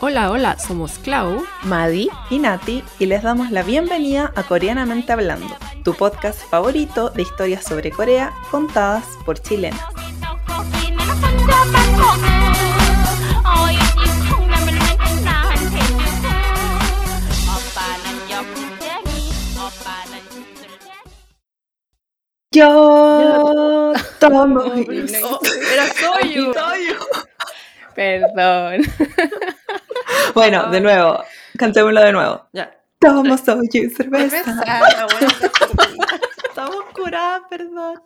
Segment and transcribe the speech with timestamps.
[0.00, 5.54] Hola, hola, somos Clau, Madi y Nati y les damos la bienvenida a Coreanamente Hablando,
[5.84, 9.95] tu podcast favorito de historias sobre Corea contadas por chilenas.
[22.56, 26.54] Yo tomo era Soyu.
[27.94, 28.80] Perdón.
[30.34, 31.22] Bueno, de nuevo,
[31.58, 32.46] cantémoslo de nuevo.
[32.52, 32.70] Ya.
[32.98, 34.38] Tomo soyu cerveza.
[36.48, 38.02] Estamos curadas, perdón.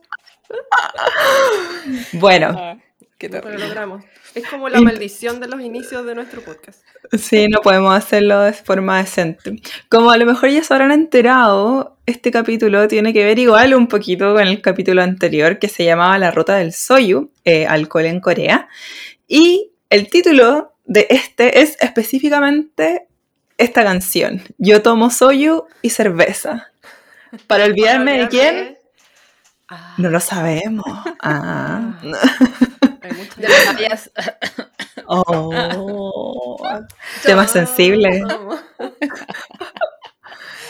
[2.13, 2.81] Bueno,
[3.21, 4.03] ¿Qué Pero lo logramos.
[4.35, 6.83] Es como la maldición de los inicios de nuestro podcast.
[7.13, 9.61] sí, no podemos hacerlo de forma decente.
[9.91, 13.89] Como a lo mejor ya se habrán enterado, este capítulo tiene que ver igual un
[13.89, 18.21] poquito con el capítulo anterior que se llamaba La Ruta del Soyu, eh, alcohol en
[18.21, 18.71] Corea.
[19.29, 23.07] Y el título de este es específicamente
[23.59, 26.73] esta canción, Yo tomo soyu y cerveza.
[27.47, 28.79] Para olvidarme de quién,
[29.71, 30.85] Ah, no lo sabemos.
[31.23, 31.95] Ah.
[32.03, 34.11] hay muchas- De las vallas.
[35.07, 36.59] Oh.
[37.25, 38.23] Tema sensible.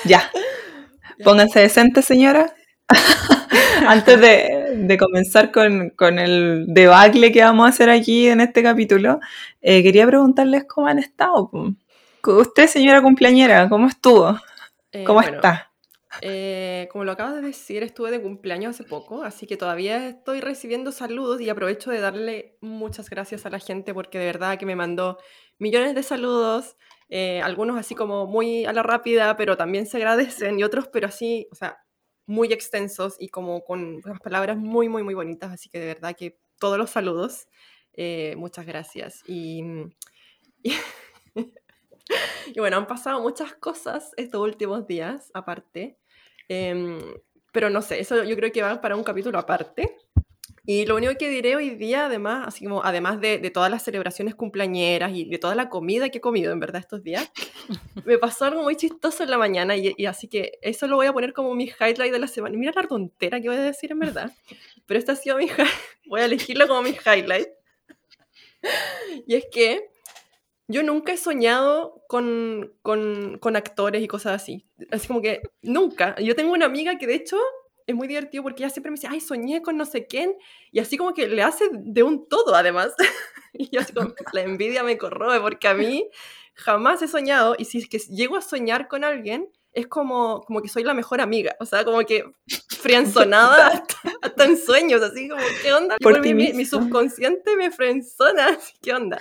[0.05, 0.31] Ya.
[1.23, 2.55] Pónganse decentes, señora.
[3.87, 8.63] Antes de, de comenzar con, con el debacle que vamos a hacer aquí en este
[8.63, 9.21] capítulo,
[9.61, 11.51] eh, quería preguntarles cómo han estado.
[12.25, 14.39] Usted, señora cumpleañera, ¿cómo estuvo?
[14.93, 15.70] Eh, ¿Cómo bueno, está?
[16.23, 20.41] Eh, como lo acabas de decir, estuve de cumpleaños hace poco, así que todavía estoy
[20.41, 24.67] recibiendo saludos y aprovecho de darle muchas gracias a la gente porque de verdad que
[24.67, 25.19] me mandó
[25.59, 26.77] millones de saludos,
[27.09, 31.07] eh, algunos así como muy a la rápida, pero también se agradecen y otros, pero
[31.09, 31.79] así, o sea,
[32.27, 36.17] muy extensos y como con unas palabras muy, muy, muy bonitas, así que de verdad
[36.17, 37.49] que todos los saludos,
[37.95, 39.23] eh, muchas gracias.
[39.27, 39.63] Y,
[40.63, 40.73] y,
[42.55, 46.00] y bueno, han pasado muchas cosas estos últimos días, aparte.
[46.51, 46.99] Em,
[47.53, 49.97] pero no sé, eso yo creo que va para un capítulo aparte.
[50.67, 53.85] Y lo único que diré hoy día, además, así como además de, de todas las
[53.85, 57.31] celebraciones cumpleañeras y de toda la comida que he comido en verdad estos días,
[58.05, 61.07] me pasó algo muy chistoso en la mañana y, y así que eso lo voy
[61.07, 62.57] a poner como mi highlight de la semana.
[62.59, 64.33] Mira la tontera que voy a decir en verdad,
[64.87, 65.47] pero este ha sido mi
[66.07, 67.49] voy a elegirlo como mi highlight.
[69.25, 69.90] Y es que
[70.71, 74.67] yo nunca he soñado con, con, con actores y cosas así.
[74.91, 76.15] Así como que nunca.
[76.21, 77.37] Yo tengo una amiga que de hecho
[77.87, 80.37] es muy divertido porque ella siempre me dice, ay, soñé con no sé quién.
[80.71, 82.95] Y así como que le hace de un todo además.
[83.53, 86.09] y yo así como, la envidia me corroe porque a mí
[86.55, 87.57] jamás he soñado.
[87.59, 90.95] Y si es que llego a soñar con alguien, es como, como que soy la
[90.95, 91.57] mejor amiga.
[91.59, 92.25] O sea, como que
[92.81, 95.03] frienzonada hasta, hasta en sueños.
[95.03, 95.97] Así como, ¿qué onda?
[96.01, 98.57] Por mi, mi subconsciente me frenzona.
[98.81, 99.21] ¿Qué onda?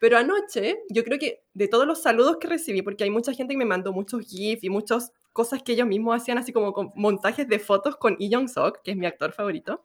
[0.00, 3.52] Pero anoche, yo creo que de todos los saludos que recibí, porque hay mucha gente
[3.52, 6.90] que me mandó muchos GIFs y muchas cosas que ellos mismos hacían, así como con
[6.96, 9.84] montajes de fotos con Lee Jong-sok, que es mi actor favorito,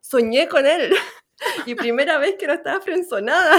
[0.00, 0.90] soñé con él.
[1.64, 3.56] Y primera vez que no estaba frenzonada.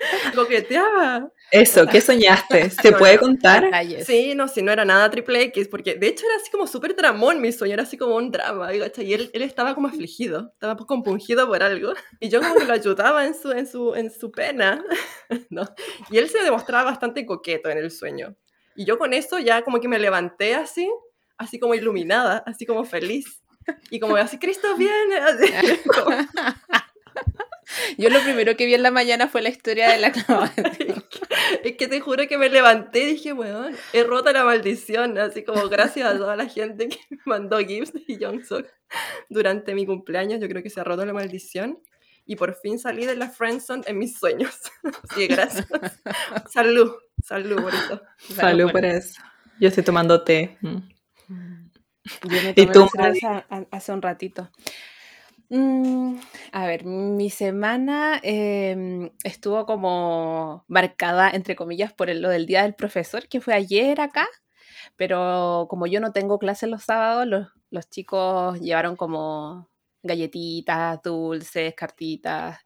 [0.34, 1.30] Coqueteaba.
[1.50, 2.70] Eso, ¿qué soñaste?
[2.82, 3.20] ¿Se No, puede no.
[3.20, 3.64] contar?
[3.64, 4.06] Detalles.
[4.06, 6.94] Sí, no, si no era nada triple X, porque de hecho era así como súper
[6.96, 8.80] dramón mi sueño, era así como un drama, y
[9.12, 13.26] él, él estaba como afligido, estaba compungido por algo, y yo como que lo ayudaba
[13.26, 14.82] en su, en su, en su pena,
[15.50, 15.64] ¿no?
[16.10, 18.36] Y él se demostraba bastante coqueto en el sueño.
[18.76, 20.90] Y yo con eso ya como que me levanté así,
[21.36, 23.42] así como iluminada, así como feliz.
[23.90, 25.16] Y como así, Cristo viene.
[25.18, 25.52] así,
[25.86, 26.16] como-
[27.98, 30.52] Yo lo primero que vi en la mañana fue la historia de la clavada.
[31.64, 35.44] es que te juro que me levanté y dije, weón, he roto la maldición, así
[35.44, 38.66] como gracias a toda la gente que me mandó gifs y Jongseok
[39.28, 41.78] durante mi cumpleaños, yo creo que se ha roto la maldición
[42.26, 44.54] y por fin salí de la friendzone en mis sueños.
[45.10, 45.66] Así que gracias.
[46.50, 46.92] Salud,
[47.24, 48.02] salud por eso.
[48.34, 49.20] Salud por eso.
[49.58, 50.56] Yo estoy tomando té.
[50.62, 50.70] Yo
[52.28, 54.50] me ¿Y tomé tú, cerveza a- hace un ratito.
[55.52, 56.16] Mm,
[56.52, 62.62] a ver, mi semana em, estuvo como marcada, entre comillas, por el- lo del Día
[62.62, 64.28] del Profesor, que fue ayer acá,
[64.96, 69.70] pero como yo no tengo clases los sábados, los, los chicos llevaron como
[70.02, 72.58] galletitas, dulces, cartitas,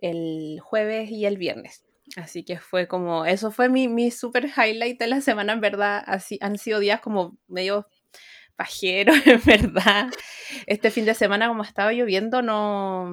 [0.00, 1.84] el jueves y el viernes.
[2.16, 6.02] Así que fue como, eso fue mi, mi super highlight de la semana, en verdad.
[6.06, 7.86] Así, han sido días como medio
[8.58, 10.08] pajeros, en verdad.
[10.66, 13.06] Este fin de semana, como estaba lloviendo, no,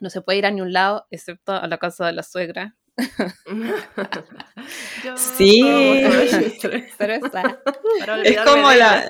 [0.00, 2.74] no se puede ir a ningún lado, excepto a la casa de la suegra.
[5.04, 5.62] Yo Sí.
[6.98, 7.60] Cerveza.
[8.00, 9.04] Para Es como la.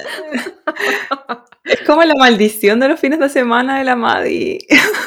[1.64, 4.58] Es como la maldición de los fines de semana de la Madi.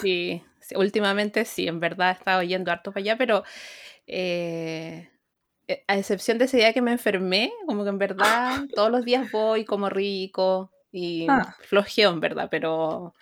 [0.02, 3.44] Sí, sí, últimamente sí, en verdad he estado yendo harto para allá, pero
[4.08, 5.11] eh,
[5.88, 9.32] a excepción de ese día que me enfermé, como que en verdad todos los días
[9.32, 11.56] voy como rico y Ah.
[11.62, 13.14] flojeo en verdad, pero,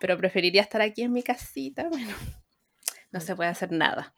[0.00, 2.10] pero preferiría estar aquí en mi casita, bueno,
[3.12, 4.14] no se puede hacer nada.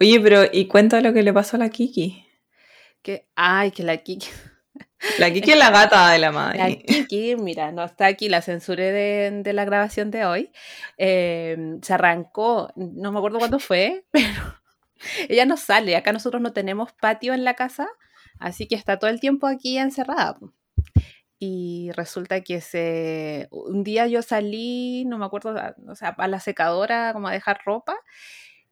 [0.00, 2.24] Oye, pero ¿y cuenta lo que le pasó a la Kiki?
[3.02, 4.28] Que, ay, que la Kiki,
[5.18, 6.82] La Kiki es la gata de la la Madi.
[6.82, 10.50] Kiki, mira, no está aquí, la censuré de, de la grabación de hoy,
[10.96, 14.30] eh, se arrancó, no me acuerdo cuándo fue, pero
[15.28, 17.88] ella no sale, acá nosotros no tenemos patio en la casa,
[18.38, 20.38] así que está todo el tiempo aquí encerrada.
[21.40, 25.54] Y resulta que se, un día yo salí, no me acuerdo,
[25.86, 27.96] o sea, a la secadora como a dejar ropa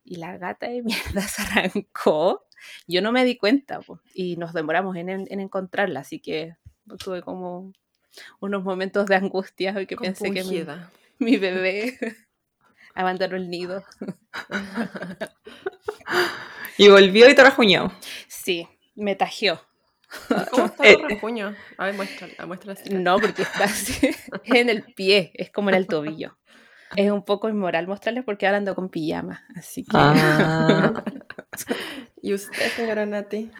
[0.05, 0.82] y la gata de
[1.20, 2.44] mierda se arrancó.
[2.88, 6.56] Yo no me di cuenta po, y nos demoramos en, en- en encontrarla, así que
[7.05, 7.73] tuve como
[8.40, 10.43] unos momentos de angustia que pensé que
[11.19, 11.99] mi bebé
[12.96, 13.84] abandonó el nido.
[16.78, 17.90] Y volvió y te rajuñó.
[18.28, 19.58] Sí, me tajeó.
[20.50, 21.56] ¿Cómo está Eh, tu repuño?
[21.78, 22.78] A ver, muéstrala, muéstrala.
[22.78, 22.93] así.
[22.94, 24.10] No, porque está así
[24.44, 26.37] en el pie, es como en el tobillo.
[26.94, 30.93] Es un poco inmoral mostrarles porque ahora ando con pijama, así que Ah.
[32.23, 33.50] ¿Y usted, señora Nati?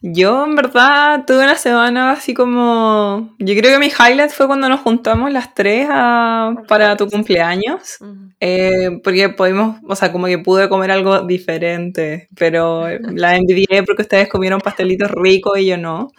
[0.00, 3.34] Yo en verdad tuve una semana así como...
[3.38, 7.98] Yo creo que mi highlight fue cuando nos juntamos las tres a- para tu cumpleaños.
[8.38, 14.02] Eh, porque pudimos, o sea, como que pude comer algo diferente, pero la envidié porque
[14.02, 16.10] ustedes comieron pastelitos ricos y yo no.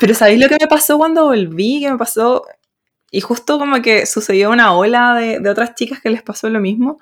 [0.00, 1.80] Pero ¿sabéis lo que me pasó cuando volví?
[1.80, 2.44] Que me pasó,
[3.10, 6.60] y justo como que sucedió una ola de, de otras chicas que les pasó lo
[6.60, 6.98] mismo.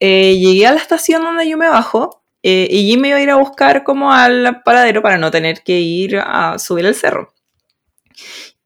[0.00, 3.22] Eh, llegué a la estación donde yo me bajo eh, y Jim me iba a
[3.22, 7.32] ir a buscar como al paradero para no tener que ir a subir el cerro.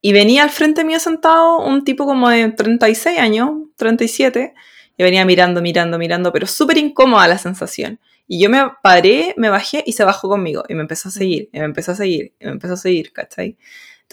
[0.01, 4.53] Y venía al frente mío sentado un tipo como de 36 años, 37,
[4.99, 8.01] y venía mirando, mirando, mirando, pero súper incómoda la sensación.
[8.27, 10.65] Y yo me paré, me bajé y se bajó conmigo.
[10.69, 13.13] Y me empezó a seguir, y me empezó a seguir, y me empezó a seguir,
[13.13, 13.57] ¿cachai?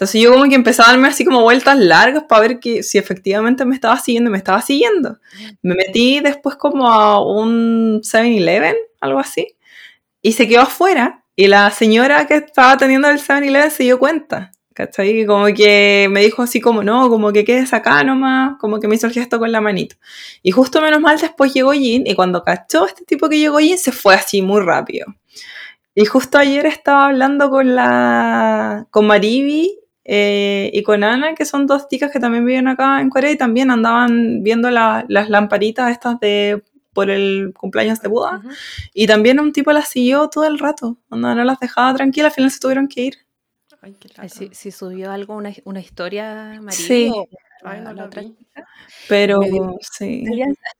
[0.00, 2.96] Entonces yo como que empecé a darme así como vueltas largas para ver que si
[2.96, 5.18] efectivamente me estaba siguiendo, me estaba siguiendo.
[5.60, 9.58] Me metí después como a un 7-Eleven, algo así,
[10.22, 11.26] y se quedó afuera.
[11.36, 14.52] Y la señora que estaba atendiendo el 7-Eleven se dio cuenta.
[14.72, 15.26] ¿Cachai?
[15.26, 18.94] Como que me dijo así como, no, como que quedes acá nomás, como que me
[18.94, 19.96] hizo el gesto con la manito.
[20.42, 23.76] Y justo menos mal después llegó Jin y cuando cachó este tipo que llegó Jin
[23.76, 25.14] se fue así muy rápido.
[25.94, 31.66] Y justo ayer estaba hablando con la con Mariby eh, y con Ana, que son
[31.66, 35.90] dos chicas que también viven acá en Corea y también andaban viendo la- las lamparitas
[35.90, 36.62] estas de
[36.92, 38.38] por el cumpleaños de Buda.
[38.44, 38.48] Ujú.
[38.94, 40.98] Y también un tipo las siguió todo el rato.
[41.08, 43.14] onda, no las dejaba tranquilas, al final se tuvieron que ir.
[43.82, 47.10] Ay, qué si, si subió algo, una, una historia, María, Sí.
[47.62, 48.66] Ay, no la otra chica.
[49.08, 50.24] Pero dio- sí.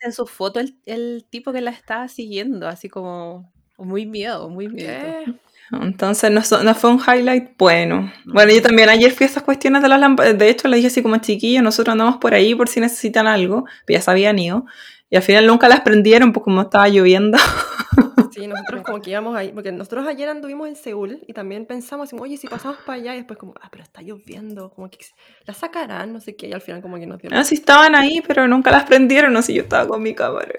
[0.00, 4.68] En su foto el, el tipo que la estaba siguiendo, así como muy miedo, muy
[4.68, 4.98] miedo.
[5.24, 5.32] ¿Qué?
[5.72, 8.12] Entonces no, no fue un highlight bueno.
[8.24, 10.36] Bueno, yo también ayer fui a esas cuestiones de las lámparas.
[10.36, 13.64] De hecho, le dije así como chiquillos, nosotros andamos por ahí por si necesitan algo.
[13.86, 14.66] Pero ya se habían ido.
[15.10, 17.38] Y al final nunca las prendieron, pues como estaba lloviendo.
[18.32, 22.12] Sí, nosotros como que íbamos ahí, porque nosotros ayer anduvimos en Seúl y también pensamos,
[22.12, 24.98] oye, si pasamos para allá, y después como, ah, pero está lloviendo, como que
[25.46, 27.28] la sacarán, no sé qué, y al final como que nos dio...
[27.30, 29.32] No, sí estaban ahí, pero nunca las prendieron.
[29.32, 30.52] No sé, yo estaba con mi cámara.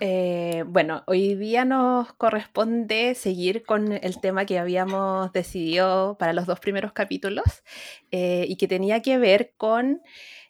[0.00, 6.46] Eh, bueno, hoy día nos corresponde seguir con el tema que habíamos decidido para los
[6.46, 7.44] dos primeros capítulos
[8.10, 10.00] eh, y que tenía que ver con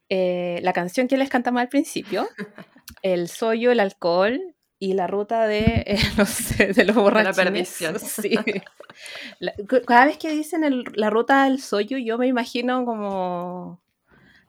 [0.08, 2.28] eh, la canción que les cantamos al principio,
[3.02, 4.40] el sollo, el alcohol
[4.78, 7.36] y la ruta de, eh, no sé, de los borrachines.
[7.36, 7.96] perdición.
[8.00, 8.38] Sí.
[9.40, 9.52] La-
[9.86, 13.82] cada vez que dicen el- la ruta del sollo, yo me imagino como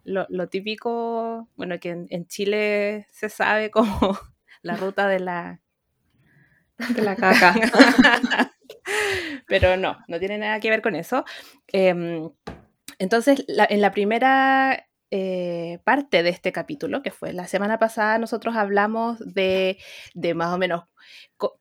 [0.04, 4.18] lo, lo típico, bueno, que en, en Chile se sabe como
[4.62, 5.62] la ruta de la...
[6.90, 7.54] De la caca.
[9.48, 11.26] Pero no, no tiene nada que ver con eso.
[11.68, 12.30] Em,
[13.00, 18.18] entonces, la- en la primera eh, parte de este capítulo, que fue la semana pasada,
[18.18, 19.78] nosotros hablamos de,
[20.14, 20.84] de más o menos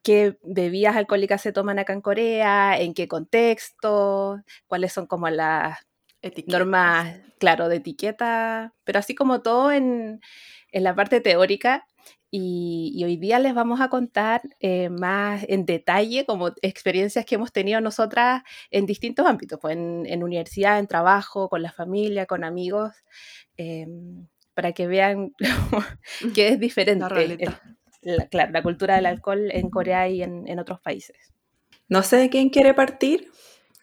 [0.03, 5.79] qué bebidas alcohólicas se toman acá en Corea, en qué contexto, cuáles son como las
[6.21, 6.59] Etiquetas.
[6.59, 10.19] normas, claro, de etiqueta, pero así como todo en,
[10.71, 11.85] en la parte teórica.
[12.29, 17.35] Y, y hoy día les vamos a contar eh, más en detalle como experiencias que
[17.35, 22.25] hemos tenido nosotras en distintos ámbitos, pues en, en universidad, en trabajo, con la familia,
[22.25, 22.93] con amigos,
[23.55, 25.33] em, para que vean
[26.35, 27.61] que es diferente La
[28.01, 31.33] la, claro, la cultura del alcohol en Corea y en, en otros países.
[31.89, 33.31] No sé quién quiere partir.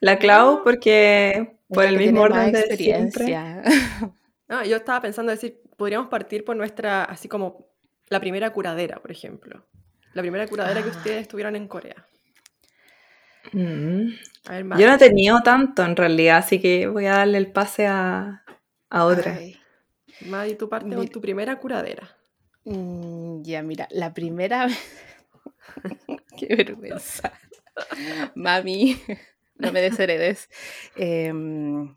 [0.00, 3.26] La Clau, porque por el mismo orden de siempre.
[4.68, 7.73] yo estaba pensando decir, podríamos partir por nuestra, así como
[8.08, 9.66] la primera curadera, por ejemplo.
[10.12, 10.96] La primera curadera que Ah.
[10.96, 12.06] ustedes tuvieron en Corea.
[13.52, 14.08] Mm.
[14.46, 17.52] A ver, Yo no he tenido tanto en realidad, así que voy a darle el
[17.52, 18.42] pase a,
[18.90, 19.34] a otra.
[19.37, 19.56] Ay,
[20.26, 22.16] Madi, tú parte con tu primera curadera.
[22.64, 24.78] mm, ya, mira, la primera vez.
[26.38, 27.32] Qué vergüenza.
[28.34, 28.96] Mami,
[29.56, 30.49] no me desheredes.
[30.96, 31.96] Em,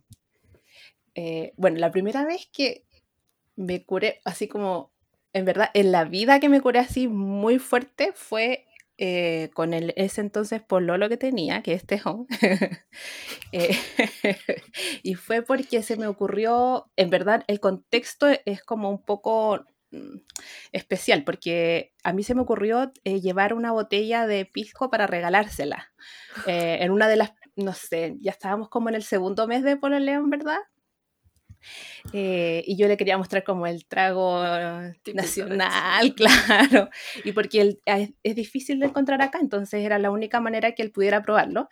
[1.15, 2.83] eh, bueno, la primera vez que
[3.55, 4.91] me curé, así como,
[5.37, 8.65] en verdad, en la vida que me curé así muy fuerte fue
[8.97, 12.27] eh, con el, ese entonces pololo que tenía, que es Tejón.
[13.53, 13.77] Eh,
[15.03, 20.17] y fue porque se me ocurrió, en verdad, el contexto es como un poco mm,
[20.73, 25.93] especial, porque a mí se me ocurrió eh, llevar una botella de pisco para regalársela.
[26.45, 30.19] En una de las, no sé, ya estábamos como en el segundo mes de pololeo,
[30.19, 30.59] en verdad.
[32.13, 36.89] Eh, y yo le quería mostrar como el trago eh, Típico nacional, claro.
[37.23, 40.83] Y porque el- es, es difícil de encontrar acá, entonces era la única manera que
[40.83, 41.67] él pudiera probarlo.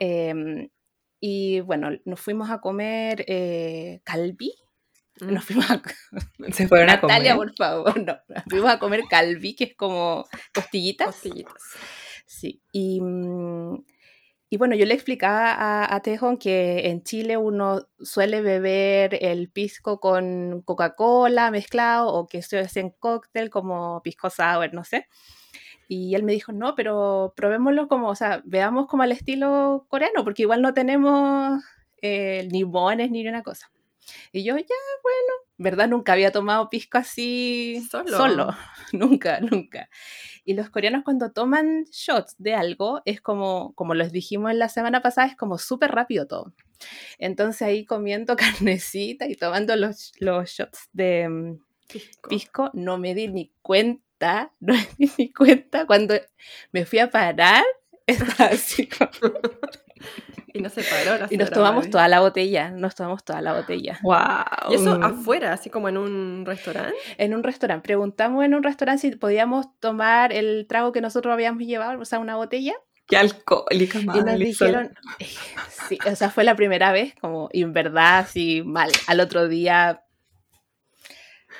[0.00, 0.68] Em,
[1.20, 4.52] y bueno, nos fuimos a comer eh, calvi.
[5.20, 5.32] Mm.
[5.32, 5.82] Nos fuimos a,
[6.52, 7.48] Se fueron a Natalia, comer.
[7.48, 8.18] por favor, no.
[8.28, 11.06] Nos fuimos a comer calvi, que es como costillitas.
[11.08, 11.54] Costillitas.
[12.26, 13.84] Sí, y, mm,
[14.56, 20.00] y bueno, yo le explicaba a, a que en Chile uno suele beber el pisco
[20.00, 25.08] con Coca-Cola mezclado o que se hace en cóctel como pisco sour, no sé.
[25.88, 30.24] Y él me dijo, no, pero probémoslo como, o sea, veamos como al estilo coreano,
[30.24, 31.62] porque igual no tenemos
[32.00, 33.70] eh, ni limones ni una cosa.
[34.32, 34.64] Y yo, ya,
[35.02, 35.88] bueno, ¿verdad?
[35.88, 38.16] Nunca había tomado pisco así Solo.
[38.16, 38.56] solo.
[38.92, 39.88] nunca, nunca.
[40.44, 44.68] Y los coreanos cuando toman shots de algo es como, como les dijimos en la
[44.68, 46.52] semana pasada, es como súper rápido todo.
[47.18, 48.36] Entonces ahí comiendo
[48.76, 51.58] carnecita y tomando los, los shots de mm,
[51.88, 52.28] Pisco.
[52.28, 56.14] pisco, no me di ni cuenta, no me di ni cuenta cuando
[56.72, 57.64] me fui a parar,
[58.06, 59.10] estaba así como-
[60.56, 63.52] Y no se paró la y nos tomamos toda la botella, nos tomamos toda la
[63.52, 63.98] botella.
[64.02, 64.70] Wow.
[64.70, 66.94] Y eso afuera, así como en un restaurante.
[67.18, 71.62] En un restaurante, preguntamos en un restaurante si podíamos tomar el trago que nosotros habíamos
[71.62, 72.74] llevado, o sea, una botella,
[73.06, 74.94] Qué alcohólica, y nos madre, dijeron,
[75.88, 78.90] sí, o sea, fue la primera vez, como, y en verdad, así, mal.
[79.06, 80.02] Al otro día...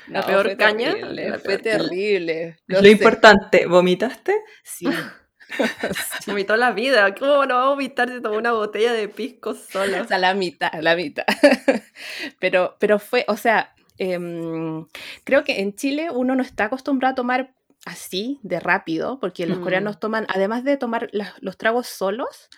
[0.08, 2.58] La peor fue caña, terrible, la fue peor terrible.
[2.66, 4.34] no Lo sé, importante, ¿vomitaste?
[4.62, 4.86] Sí.
[6.26, 7.14] Vomitó la vida.
[7.14, 10.02] ¿Cómo no va a vomitar si tomó una botella de pisco solo?
[10.02, 11.24] O sea, la mitad, la mitad.
[12.40, 14.86] pero, pero fue, o sea, em,
[15.24, 19.58] creo que en Chile uno no está acostumbrado a tomar así, de rápido, porque los
[19.58, 19.62] Mm.
[19.62, 22.48] coreanos toman, además de tomar los tragos solos,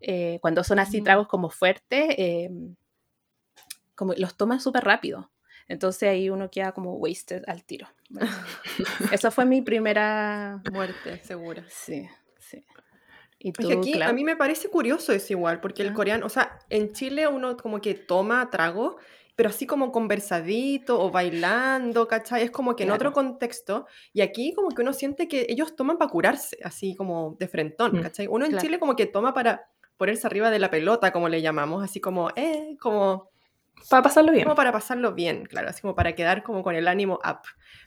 [0.00, 1.04] eh, cuando son así Mm.
[1.04, 2.76] tragos como fuertes, em,
[3.96, 5.32] como los toman súper rápido.
[5.66, 7.88] Entonces ahí uno queda como wasted al tiro.
[8.08, 8.30] Bueno,
[9.20, 10.62] esa fue mi primera...
[10.70, 11.64] Muerte, segura.
[11.68, 12.08] Sí,
[12.50, 12.64] sí.
[13.38, 15.94] ¿Y tú, que aquí a mí me parece curioso eso igual, porque el Ah.
[15.94, 18.96] coreano, o sea, en Chile uno como que toma trago,
[19.36, 22.42] pero así como conversadito o bailando, ¿cachai?
[22.42, 23.14] Es como que en otro Claro.
[23.14, 27.46] contexto, y aquí como que uno siente que ellos toman para curarse, así como de
[27.48, 28.02] frentón, Mm.
[28.02, 28.26] ¿cachai?
[28.28, 28.62] Uno en Claro.
[28.62, 32.30] Chile como que toma para ponerse arriba de la pelota, como le llamamos, así como,
[32.36, 33.30] eh, como,
[33.90, 34.44] Para pasarlo bien.
[34.44, 37.40] como para pasarlo bien, claro, así como para quedar como con el ánimo up.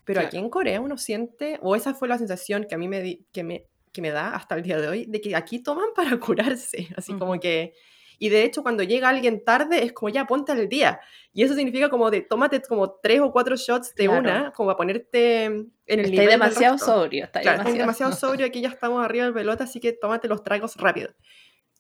[0.06, 0.28] Pero Claro.
[0.28, 3.44] aquí en Corea uno siente, o esa fue la sensación que a mí me, que
[3.44, 6.88] me, que me da hasta el día de hoy, de que aquí toman para curarse,
[6.96, 7.42] así como Ujú.
[7.42, 7.74] que...
[8.20, 11.00] Y de hecho, cuando llega alguien tarde, es como ya, ponte al día.
[11.34, 14.20] Y eso significa como de, tómate como tres o cuatro shots de Claro.
[14.20, 17.24] una, como para ponerte en el Estáis nivel demasiado sobrio.
[17.24, 20.44] Estáis Claro, demasiado, demasiado sobrio, aquí ya estamos arriba del pelota, así que tómate los
[20.44, 21.10] tragos rápido.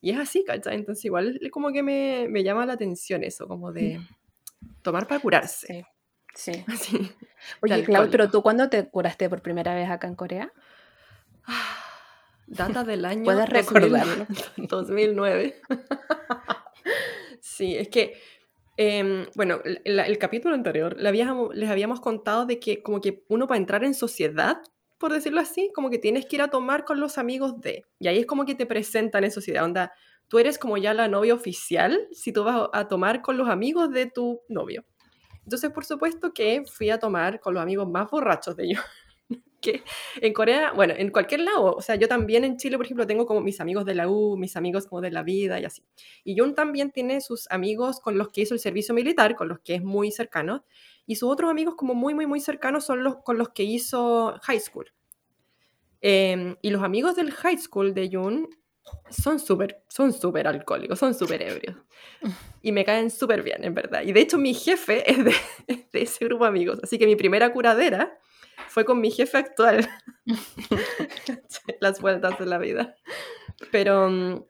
[0.01, 0.77] Y es así, ¿cachai?
[0.77, 4.01] Entonces igual como que me, me llama la atención eso, como de
[4.81, 5.85] tomar para curarse.
[6.33, 6.65] Sí, sí.
[6.67, 7.11] Así.
[7.61, 10.51] Oye, Clau, pero tú, ¿cuándo te curaste por primera vez acá en Corea?
[12.51, 14.27] Data del año ¿Puedes 2000 recordarlo?
[14.57, 15.55] 2009.
[17.39, 18.19] sí, es que,
[18.75, 23.47] em, bueno, el, capítulo anterior le habíamos- les habíamos contado de que como que uno
[23.47, 24.57] para entrar en sociedad,
[24.97, 27.85] por decirlo así, como que tienes que ir a tomar con los amigos de.
[27.99, 29.93] Y ahí es como que te presentan en sociedad, onda,
[30.27, 33.91] tú eres como ya la novia oficial si tú vas a tomar con los amigos
[33.91, 34.85] de tu novio.
[35.43, 38.81] Entonces, por supuesto que fui a tomar con los amigos más borrachos de ellos.
[39.61, 39.83] Que
[40.21, 43.25] en Corea, bueno, en cualquier lado, o sea, yo también en Chile, por ejemplo, tengo
[43.25, 45.83] como mis amigos de la U, mis amigos como de la vida y así.
[46.23, 49.59] Y Jun también tiene sus amigos con los que hizo el servicio militar, con los
[49.59, 50.65] que es muy cercano,
[51.05, 54.37] y sus otros amigos como muy, muy, muy cercanos son los con los que hizo
[54.43, 54.91] high school.
[56.01, 58.49] Em, y los amigos del high school de Jun
[59.09, 61.75] son súper, son súper alcohólicos, son súper ebrios.
[62.61, 64.01] Y me caen súper bien, en verdad.
[64.03, 65.33] Y de hecho mi jefe es de,
[65.93, 66.79] de ese grupo de amigos.
[66.81, 68.19] Así que mi primera curadera
[68.67, 69.89] fue con mi jefe actual.
[71.79, 72.95] Las vueltas de la vida.
[73.71, 74.43] Pero, mm,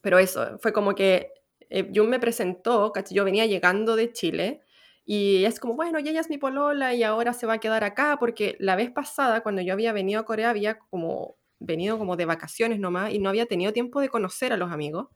[0.00, 1.32] pero eso, fue como que
[1.70, 4.62] eh, Jun me presentó, yo venía llegando de Chile
[5.04, 7.84] y es como, bueno, y ella es mi polola y ahora se va a quedar
[7.84, 12.16] acá porque la vez pasada cuando yo había venido a Corea había como venido como
[12.16, 15.08] de vacaciones nomás y no había tenido tiempo de conocer a los amigos.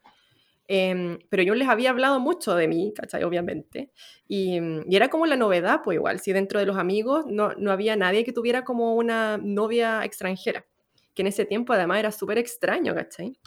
[0.74, 3.24] Em, pero yo les había hablado mucho de mí, ¿cachai?
[3.24, 3.92] Obviamente.
[4.26, 7.52] Y, mm, y, era como la novedad, pues igual, si dentro de los amigos no,
[7.58, 10.64] no había nadie que tuviera como una novia extranjera,
[11.12, 13.38] que en ese tiempo además era súper extraño, ¿cachai?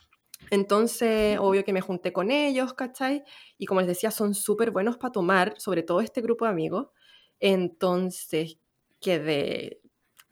[0.52, 3.24] Entonces, obvio que me junté con ellos, ¿cachai?
[3.58, 6.90] Y como les decía, son súper buenos para tomar, sobre todo este grupo de amigos.
[7.40, 8.60] Entonces,
[9.02, 9.82] quedé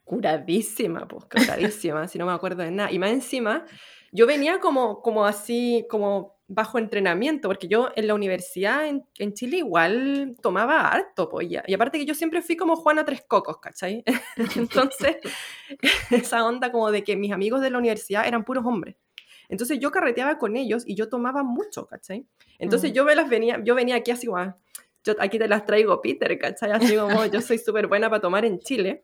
[0.03, 2.91] curadísima, pues, curadísima, si no me acuerdo de nada.
[2.91, 3.65] Y más encima,
[4.11, 9.33] yo venía como, como así, como bajo entrenamiento, porque yo en la universidad en, en
[9.33, 14.03] Chile igual tomaba harto, y aparte que yo siempre fui como Juana Tres Cocos, ¿cachai?
[14.55, 15.17] Entonces,
[16.11, 18.95] esa onda como de que mis amigos de la universidad eran puros hombres.
[19.49, 22.25] Entonces yo carreteaba con ellos y yo tomaba mucho, ¿cachai?
[22.59, 22.93] Entonces mm.
[22.93, 24.55] yo me las venía, yo venía aquí así como,
[25.03, 26.71] yo aquí te las traigo, Peter, ¿cachai?
[26.71, 29.03] Así como yo soy súper buena para tomar en Chile.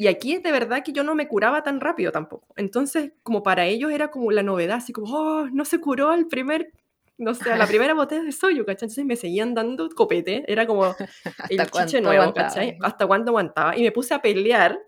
[0.00, 2.54] Y aquí es de verdad que yo no me curaba tan rápido tampoco.
[2.56, 6.28] Entonces, como para ellos era como la novedad, así como, oh, no se curó al
[6.28, 6.72] primer,
[7.18, 8.86] no sé, a la primera botella de soyo, ¿cachai?
[8.86, 10.94] Entonces me seguían dando copete, era como
[11.50, 12.78] el chiche nuevo, ¿cachai?
[12.80, 13.76] Hasta cuándo aguantaba.
[13.76, 14.78] Y me puse a pelear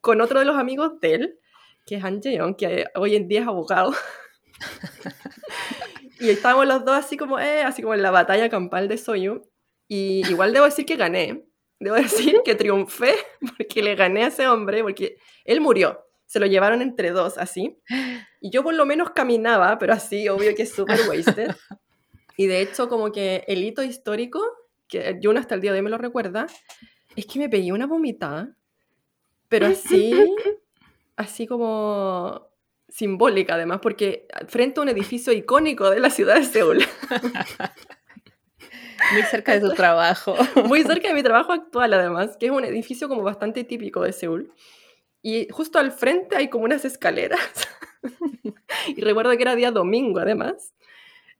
[0.00, 1.38] con otro de los amigos de él,
[1.86, 3.94] que es Han Jae que hoy en día es abogado.
[6.18, 9.48] y estábamos los dos así como, eh, así como en la batalla campal de Soyu.
[9.86, 11.47] Y igual debo decir que gané.
[11.80, 13.14] Debo decir que triunfé
[13.56, 16.04] porque le gané a ese hombre, porque él murió.
[16.26, 17.78] Se lo llevaron entre dos, así.
[18.40, 21.54] Y yo por lo menos caminaba, pero así, obvio que es súper wasted.
[22.36, 24.40] Y de hecho, como que el hito histórico,
[24.86, 26.46] que yo hasta el día de hoy me lo recuerda,
[27.16, 28.54] es que me pegué una vomitada,
[29.48, 30.12] pero así,
[31.16, 32.48] así como
[32.88, 36.78] simbólica además, porque frente a un edificio icónico de la ciudad de Seúl.
[39.12, 40.36] Muy cerca de su trabajo.
[40.66, 44.12] Muy cerca de mi trabajo actual además, que es un edificio como bastante típico de
[44.12, 44.52] Seúl.
[45.22, 47.40] Y justo al frente hay como unas escaleras.
[48.88, 50.74] y recuerdo que era día domingo además.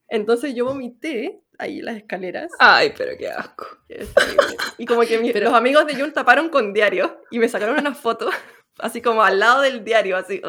[0.09, 2.51] Entonces yo vomité ahí las escaleras.
[2.59, 3.67] Ay, pero qué asco.
[4.79, 8.31] Y como que los amigos de Jun taparon con diario y me sacaron una foto
[8.79, 10.41] así como al lado del diario, así.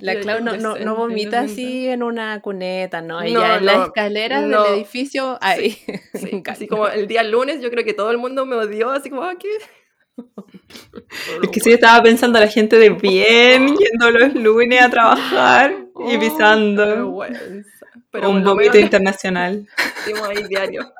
[0.00, 3.22] La Clau no, no, no, vomita así en una cuneta, ¿no?
[3.22, 5.78] Ella en las escaleras del edificio, ahí.
[6.46, 9.22] así como el día lunes, yo creo que todo el mundo me odió, así como,
[9.22, 9.48] ah, ¿qué?
[11.42, 15.72] Es que sí estaba pensando a la gente de bien, yendo los lunes a trabajar
[16.08, 17.24] y oh, pisando.
[18.10, 19.66] Pero un vómito internacional.
[20.28, 20.92] ahí diario.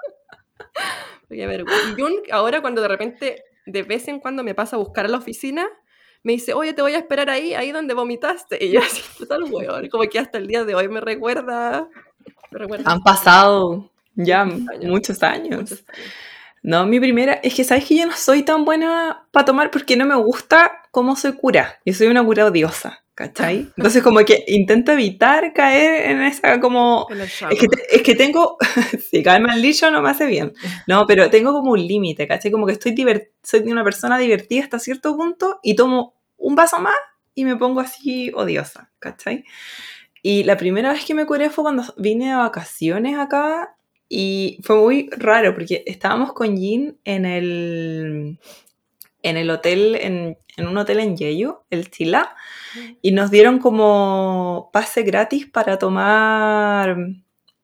[1.31, 1.43] Y
[2.31, 5.67] ahora cuando de repente, de vez en cuando me pasa a buscar a la oficina,
[6.25, 8.65] me dice, oye, te voy a esperar ahí, ahí donde vomitaste.
[8.65, 11.87] Y yo así, total weón, como que hasta el día de hoy me recuerda.
[12.51, 15.85] Me recuerda Han pasado ya muchos años.
[16.63, 19.97] No, mi primera, es que sabes que yo no soy tan buena para tomar porque
[19.97, 21.79] no me gusta cómo soy cura.
[21.85, 23.05] Yo soy una cura odiosa.
[23.15, 23.71] ¿Cachai?
[23.77, 27.07] Entonces como que intento evitar caer en esa como...
[27.11, 28.57] Es que, es que tengo...
[29.11, 30.53] si cae mal dicho no me hace bien.
[30.89, 32.51] No, pero tengo como un límite, ¿cachai?
[32.51, 33.29] Como que estoy divert...
[33.43, 36.14] soy una persona divertida hasta cierto punto y tomo
[36.45, 36.95] un vaso más
[37.35, 39.45] y me pongo así odiosa, ¿cachai?
[40.23, 43.77] Y la primera vez que me curé fue cuando vine de vacaciones acá
[44.09, 48.39] y fue muy raro porque estábamos con Jin en el,
[49.23, 52.37] en el hotel, en, en un hotel en Yeyu, el Tila,
[53.03, 56.97] y nos dieron como pase gratis para tomar,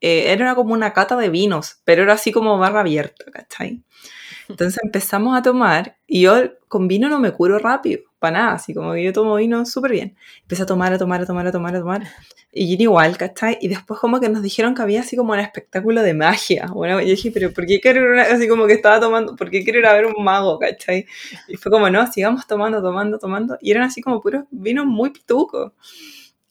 [0.01, 3.83] eh, era como una cata de vinos, pero era así como barra abierta, ¿cachai?
[4.49, 6.35] Entonces empezamos a tomar y yo
[6.67, 9.93] con vino no me curo rápido, para nada, así como que yo tomo vino súper
[9.93, 10.17] bien.
[10.43, 12.03] Empecé a tomar, a tomar, a tomar, a tomar, a tomar.
[12.53, 13.59] Y yo igual, ¿cachai?
[13.61, 16.67] Y después como que nos dijeron que había así como un espectáculo de magia.
[16.73, 19.65] Bueno, yo dije, pero ¿por qué quiero ir así como que estaba tomando, ¿por qué
[19.65, 21.07] quiero ir a ver un mago, ¿cachai?
[21.49, 23.57] Y fue como, no, sigamos tomando, tomando, tomando.
[23.61, 25.73] Y eran así como puros vinos muy pitucos.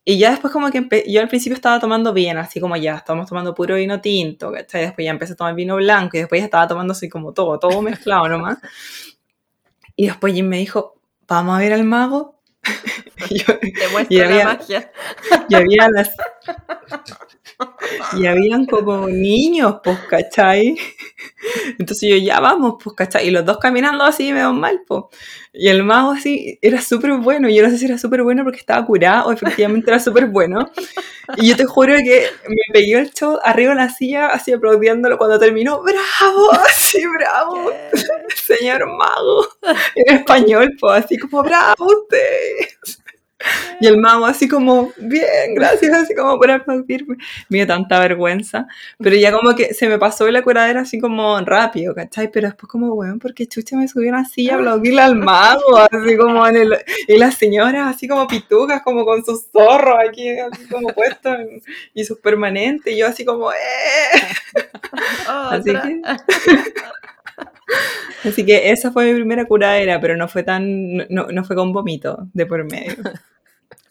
[0.05, 3.29] Y ya después como que yo al principio estaba tomando bien, así como ya, estábamos
[3.29, 4.81] tomando puro vino tinto, ¿cachai?
[4.81, 7.59] Después ya empecé a tomar vino blanco y después ya estaba tomando así como todo,
[7.59, 8.57] todo mezclado nomás.
[9.95, 10.98] Y después Jim me dijo,
[11.29, 12.41] vamos a ver al mago.
[13.29, 13.41] y
[14.19, 14.91] había, la magia.
[15.47, 16.09] Y había las...
[18.17, 20.77] Y habían como niños, pues, ¿cachai?
[21.79, 23.27] Entonces yo, ya vamos, pues, ¿cachai?
[23.27, 25.03] Y los dos caminando así me dan mal, pues.
[25.53, 27.49] Y el mago así era súper bueno.
[27.49, 30.71] Yo no sé si era súper bueno porque estaba curado o efectivamente era súper bueno.
[31.37, 35.17] Y yo te juro que me pegué el show arriba en la silla, así aplaudiéndolo
[35.17, 35.81] cuando terminó.
[35.81, 36.51] ¡Bravo!
[36.67, 37.71] Así, bravo.
[38.35, 39.47] Señor mago.
[39.95, 42.99] En español, pues, así como, ¡bravo usted!
[43.79, 47.15] Y el mago así como, bien, gracias, así como por aplaudirme.
[47.47, 48.67] Me dio tanta vergüenza.
[48.97, 52.29] Pero ya como que se me pasó la curadera así como rápido, ¿cachai?
[52.31, 56.17] Pero después como, bueno, porque chucha me subió a así a aplaudirle al mago, así
[56.17, 56.77] como en el...
[57.07, 61.37] Y las señoras así como pitucas, como con sus zorros aquí, así como puestos
[61.93, 62.93] y sus permanentes.
[62.93, 63.55] Y yo así como, ¡eh!
[65.27, 66.01] así que...
[68.23, 71.71] Así que esa fue mi primera curadera, pero no fue tan, no, no fue con
[71.71, 72.95] vómito de por medio.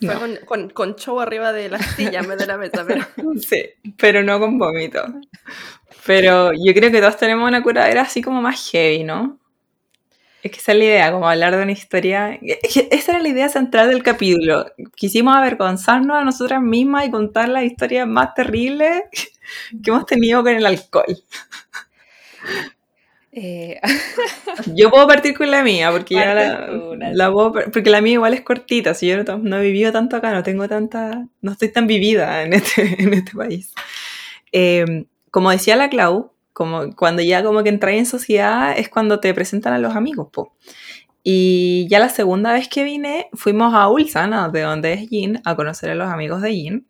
[0.00, 3.04] Fue con, con, con show arriba de la silla en vez de la mesa, pero...
[3.40, 3.64] Sí,
[3.96, 5.04] pero no con vómito.
[6.06, 9.38] Pero yo creo que todos tenemos una curadera así como más heavy, ¿no?
[10.42, 12.38] Es que esa es la idea, como hablar de una historia.
[12.62, 14.66] Esa era la idea central del capítulo.
[14.94, 19.02] Quisimos avergonzarnos a nosotras mismas y contar las historias más terribles
[19.82, 21.16] que hemos tenido con el alcohol.
[23.40, 23.80] Eh,
[24.74, 28.94] Yo puedo partir con la mía, porque la, puedo porque la mía igual es cortita,
[28.94, 32.42] si yo no, no he vivido tanto acá, no tengo tanta, no estoy tan vivida
[32.42, 33.72] en este, en este país.
[34.50, 39.20] Eh, como decía la Clau, como cuando ya como que entras en sociedad es cuando
[39.20, 40.52] te presentan a los amigos, po.
[41.22, 45.54] Y ya la segunda vez que vine fuimos a Ulsan, de donde es Jin, a
[45.54, 46.86] conocer a los amigos de Jin.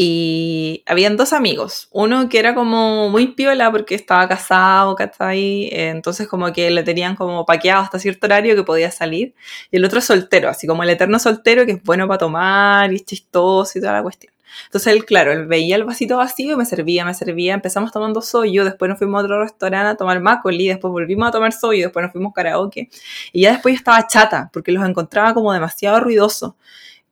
[0.00, 1.88] Y habían dos amigos.
[1.90, 5.70] Uno que era como muy piola porque estaba casado, ¿cachai?
[5.72, 9.34] Entonces como que le tenían como paqueado hasta cierto horario que podía salir.
[9.72, 12.94] Y el otro soltero, así como el eterno soltero que es bueno para tomar y
[12.94, 14.32] es chistoso y toda la cuestión.
[14.66, 17.54] Entonces él, claro, él veía el vasito vacío y me servía, me servía.
[17.54, 21.32] Empezamos tomando soyo, después nos fuimos a otro restaurante a tomar macoli, después volvimos a
[21.32, 22.88] tomar soyo, después nos fuimos karaoke.
[23.32, 26.54] Y ya después estaba chata porque los encontraba como demasiado ruidosos.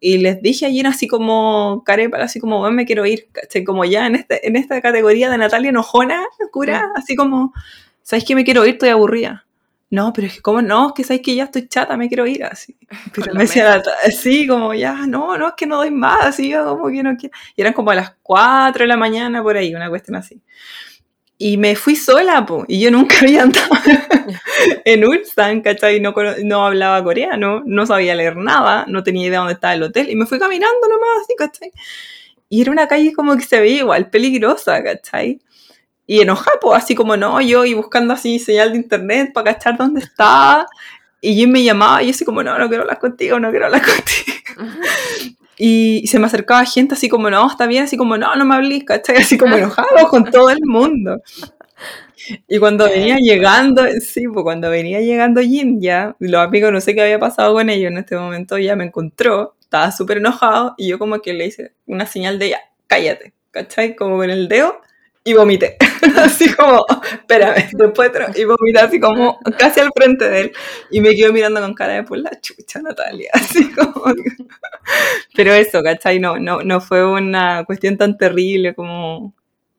[0.00, 3.64] Y les dije ayer así como, carepa, así como, "Bueno, me quiero ir, ¿cachai?
[3.64, 7.52] Como ya en, este, en esta categoría de Natalia enojona, cura, así como,
[8.02, 8.74] ¿sabes que me quiero ir?
[8.74, 9.44] Estoy aburrida.
[9.88, 10.88] No, pero es que, ¿cómo no?
[10.88, 12.76] Es que sabes que ya estoy chata, me quiero ir, así.
[13.14, 16.48] Pero me decía, Nata- sí, como ya, no, no, es que no doy más, así,
[16.50, 17.34] yo como que no quiero.
[17.54, 20.40] Y eran como a las 4 de la mañana, por ahí, una cuestión así.
[21.38, 23.68] Y me fui sola, po, y yo nunca había andado
[24.84, 26.00] en Ulsan, ¿cachai?
[26.00, 30.08] No, no hablaba coreano, no sabía leer nada, no tenía idea dónde estaba el hotel,
[30.10, 31.72] y me fui caminando nomás, así, ¿cachai?
[32.48, 35.40] Y era una calle como que se veía igual, peligrosa, ¿cachai?
[36.06, 39.76] Y enojada, pues, así como no, yo, y buscando así señal de internet para cachar
[39.76, 40.66] dónde estaba,
[41.20, 43.66] y Jim me llamaba, y yo así como, no, no quiero hablar contigo, no quiero
[43.66, 44.72] hablar contigo.
[45.58, 48.54] Y se me acercaba gente así como, no, está bien, así como, no, no me
[48.54, 49.16] hables, ¿cachai?
[49.16, 51.22] Así como enojado con todo el mundo.
[52.48, 56.94] Y cuando venía llegando, sí, pues cuando venía llegando Jin ya, los amigos no sé
[56.94, 60.88] qué había pasado con ellos en este momento, ya me encontró, estaba súper enojado y
[60.88, 63.94] yo como que le hice una señal de ya, cállate, ¿cachai?
[63.94, 64.80] Como con el dedo
[65.26, 65.76] y vomité.
[66.16, 70.52] así como, espérame, después y vomité así como casi al frente de él
[70.90, 74.04] y me quedo mirando con cara de por la chucha Natalia, así como...
[75.34, 76.20] Pero eso, ¿cachai?
[76.20, 79.34] No, no, no fue una cuestión tan terrible como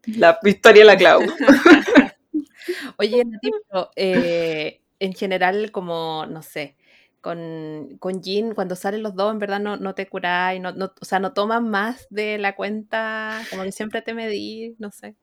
[0.05, 1.21] la historia de la Clau.
[2.97, 6.75] Oye, Nati, pero, eh, en general, como, no sé,
[7.21, 10.91] con, con Jin, cuando salen los dos, en verdad no, no te curáis, no, no,
[10.99, 15.15] o sea, no toman más de la cuenta, como que siempre te medí, no sé.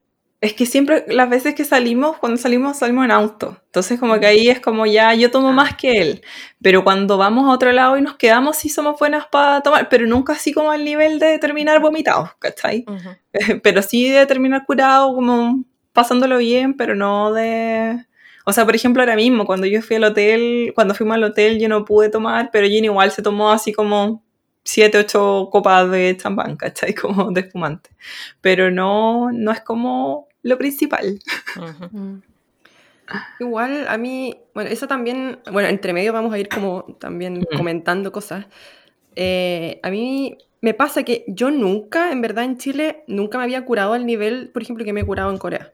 [0.44, 3.56] Es que siempre, las veces que salimos, cuando salimos, salimos en auto.
[3.64, 6.22] Entonces, como que ahí es como ya, yo tomo más que él.
[6.60, 10.06] Pero cuando vamos a otro lado y nos quedamos, sí somos buenas para tomar, pero
[10.06, 12.84] nunca así como al nivel de terminar vomitados, ¿cachai?
[13.62, 18.04] Pero sí de terminar curado, como pasándolo bien, pero no de...
[18.44, 21.58] O sea, por ejemplo, ahora mismo, cuando yo fui al hotel, cuando fuimos al hotel,
[21.58, 24.22] yo no pude tomar, pero Jin igual se tomó así como
[24.62, 26.94] siete, ocho copas de champán, ¿cachai?
[27.00, 27.90] Como de espumante.
[28.42, 31.18] Pero no, no es como lo principal.
[31.90, 32.18] Mm.
[33.40, 37.56] Igual a mí, bueno, eso también, bueno, entre medio vamos a ir como también Mm.
[37.56, 38.46] comentando cosas.
[39.16, 43.64] Eh, a mí me pasa que yo nunca, en verdad en Chile, nunca me había
[43.64, 45.72] curado al nivel, por ejemplo, que me he curado en Corea.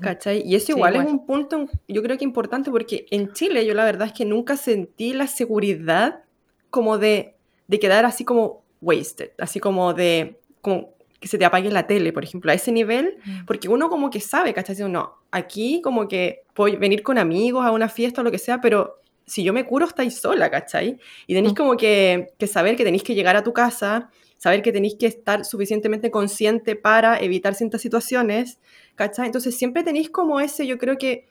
[0.00, 0.42] ¿Cachai?
[0.44, 3.74] Y eso Sí, igual es un punto, yo creo que importante porque en Chile yo
[3.74, 6.24] la verdad es que nunca sentí la seguridad
[6.70, 7.34] como de,
[7.68, 12.12] de quedar así como wasted, así como de, como que se te apague la tele,
[12.12, 14.74] por ejemplo, a ese nivel, porque uno como que sabe, ¿cachai?
[14.76, 18.38] Dice, No, aquí como que puedo venir con amigos a una fiesta o lo que
[18.38, 20.98] sea, pero si yo me curo estáis sola, ¿cachai?
[21.26, 21.56] Y tenéis Mm.
[21.56, 25.06] como que, que saber que tenéis que llegar a tu casa, saber que tenéis que
[25.06, 28.58] estar suficientemente consciente para evitar ciertas situaciones,
[28.94, 29.26] ¿cachai?
[29.26, 31.26] Entonces siempre tenéis como ese, yo creo que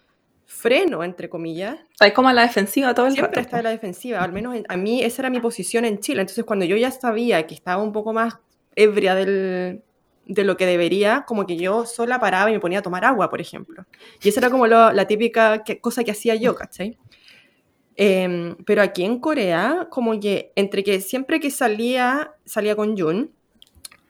[0.48, 1.78] freno, entre comillas.
[1.91, 3.48] Estáis como a la defensiva todo el Siempre rato.
[3.48, 6.21] está a la defensiva, al menos en- a mí esa era mi posición en Chile.
[6.21, 8.36] Entonces cuando yo ya sabía que estaba un poco más
[8.76, 9.82] ebria del,
[10.28, 13.30] de lo que debería, como que yo sola paraba y me ponía a tomar agua,
[13.30, 13.86] por ejemplo.
[14.24, 16.98] Y esa era como lo- la típica que- cosa que hacía yo, ¿cachai?
[17.98, 23.32] Em, pero aquí en Corea, como que entre que siempre que salía, salía con Jun,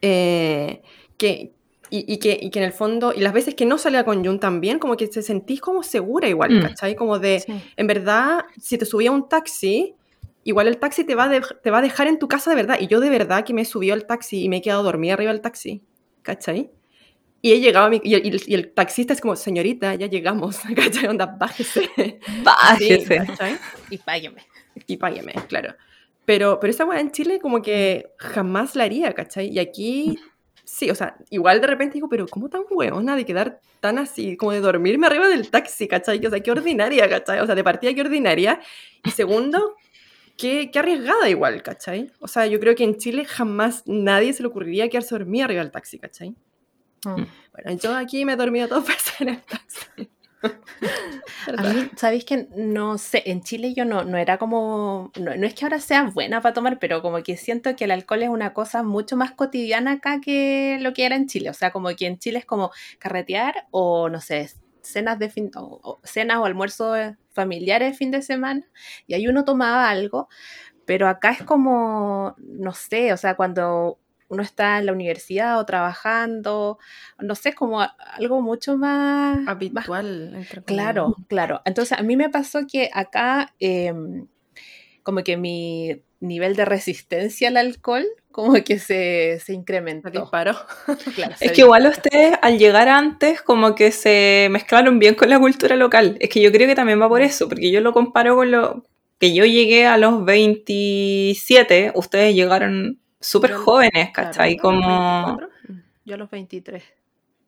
[0.02, 0.82] eh,
[1.18, 1.52] que,
[1.92, 4.26] y, y que, y que en el fondo, y las veces que no salía con
[4.26, 6.62] Jun también, como que te sentís como segura igual, Mm.
[6.64, 6.96] ¿cachai?
[6.96, 7.54] Como de, Sí.
[7.78, 9.94] en verdad, si te subía un taxi,
[10.46, 12.56] igual el taxi te va, a dej- te va a dejar en tu casa de
[12.56, 12.78] verdad.
[12.80, 15.14] Y yo de verdad que me he subido al taxi y me he quedado dormida
[15.16, 15.84] arriba del taxi,
[16.22, 16.72] ¿cachai?
[17.42, 20.60] Y he llegado a mi, y, el, y el taxista es como, señorita, ya llegamos,
[20.76, 21.08] ¿cachai?
[21.08, 21.90] Onda, bájese.
[21.96, 23.18] Sí, Bájese.
[23.18, 23.58] ¿cachai?
[23.90, 24.42] Y págueme.
[24.88, 25.76] Y págueme, claro.
[26.26, 29.48] Pero, pero esa weá en Chile como que jamás la haría, ¿cachai?
[29.50, 30.18] Y aquí,
[30.64, 34.36] sí, o sea, igual de repente digo, pero ¿cómo tan weona de quedar tan así,
[34.38, 36.26] como de dormirme arriba del taxi, ¿cachai?
[36.26, 37.40] O sea, qué ordinaria, ¿cachai?
[37.42, 38.60] O sea, de partida qué ordinaria.
[39.04, 39.76] Y segundo,
[40.38, 42.12] qué, qué arriesgada igual, ¿cachai?
[42.20, 45.62] O sea, yo creo que en Chile jamás nadie se le ocurriría quedarse dormida arriba
[45.62, 46.36] del taxi, ¿cachai?
[47.06, 47.26] Mm.
[47.54, 50.10] Bueno, yo aquí me he dormido dos veces en el taxi.
[51.58, 53.24] A mí, ¿sabéis que no sé?
[53.26, 55.12] En Chile yo no, no era como.
[55.20, 57.92] No, no es que ahora sea buena para tomar, pero como que siento que el
[57.92, 61.50] alcohol es una cosa mucho más cotidiana acá que lo que era en Chile.
[61.50, 64.50] O sea, como que en Chile es como carretear o no sé,
[64.86, 68.66] cenas de fin, o, o cenas o almuerzos familiares de fin de semana.
[69.08, 70.30] Y ahí uno tomaba algo,
[70.86, 75.66] pero acá es como, no sé, o sea, cuando uno está en la universidad o
[75.66, 76.80] trabajando,
[77.20, 80.34] no sé, es como algo mucho más, más Habitual.
[80.36, 80.66] entre comillas.
[80.66, 81.62] Claro, claro.
[81.66, 84.28] Entonces a mí me pasó que acá em,
[85.04, 90.10] como que mi nivel de resistencia al alcohol como que se, se Se incrementó.
[90.10, 90.58] disparó.
[91.16, 92.02] Claro, se Es que igual disparó.
[92.10, 96.18] ustedes al llegar antes como que se mezclaron bien con la cultura local.
[96.20, 98.84] Es que yo creo que también va por eso, porque yo lo comparo con lo
[99.20, 104.58] que yo llegué a los 27, ustedes llegaron súper jóvenes, claro, ¿cachai?
[104.58, 104.62] ¿no?
[104.62, 105.38] Como...
[105.38, 105.50] 24.
[106.04, 106.84] Yo a los 23.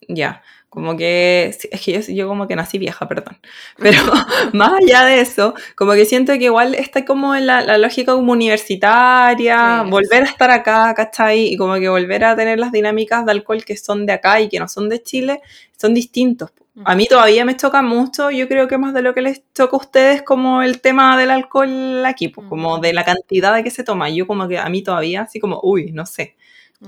[0.07, 3.39] Ya, como que, es que yo, yo como que nací vieja, perdón.
[3.77, 3.99] Pero
[4.53, 8.13] más allá de eso, como que siento que igual está como en la, la lógica
[8.13, 11.53] como universitaria, Sí, volver a estar acá, ¿cachai?
[11.53, 14.49] Y como que volver a tener las dinámicas de alcohol que son de acá y
[14.49, 15.41] que no son de Chile,
[15.77, 16.51] son distintos.
[16.85, 19.75] A mí todavía me choca mucho, yo creo que más de lo que les choca
[19.75, 23.71] a ustedes como el tema del alcohol aquí, pues, como de la cantidad de que
[23.71, 24.09] se toma.
[24.11, 26.36] Yo como que a mí todavía así como, uy, no sé.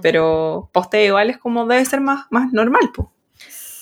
[0.02, 3.08] Pero ustedes igual es como debe ser más, más normal, pues.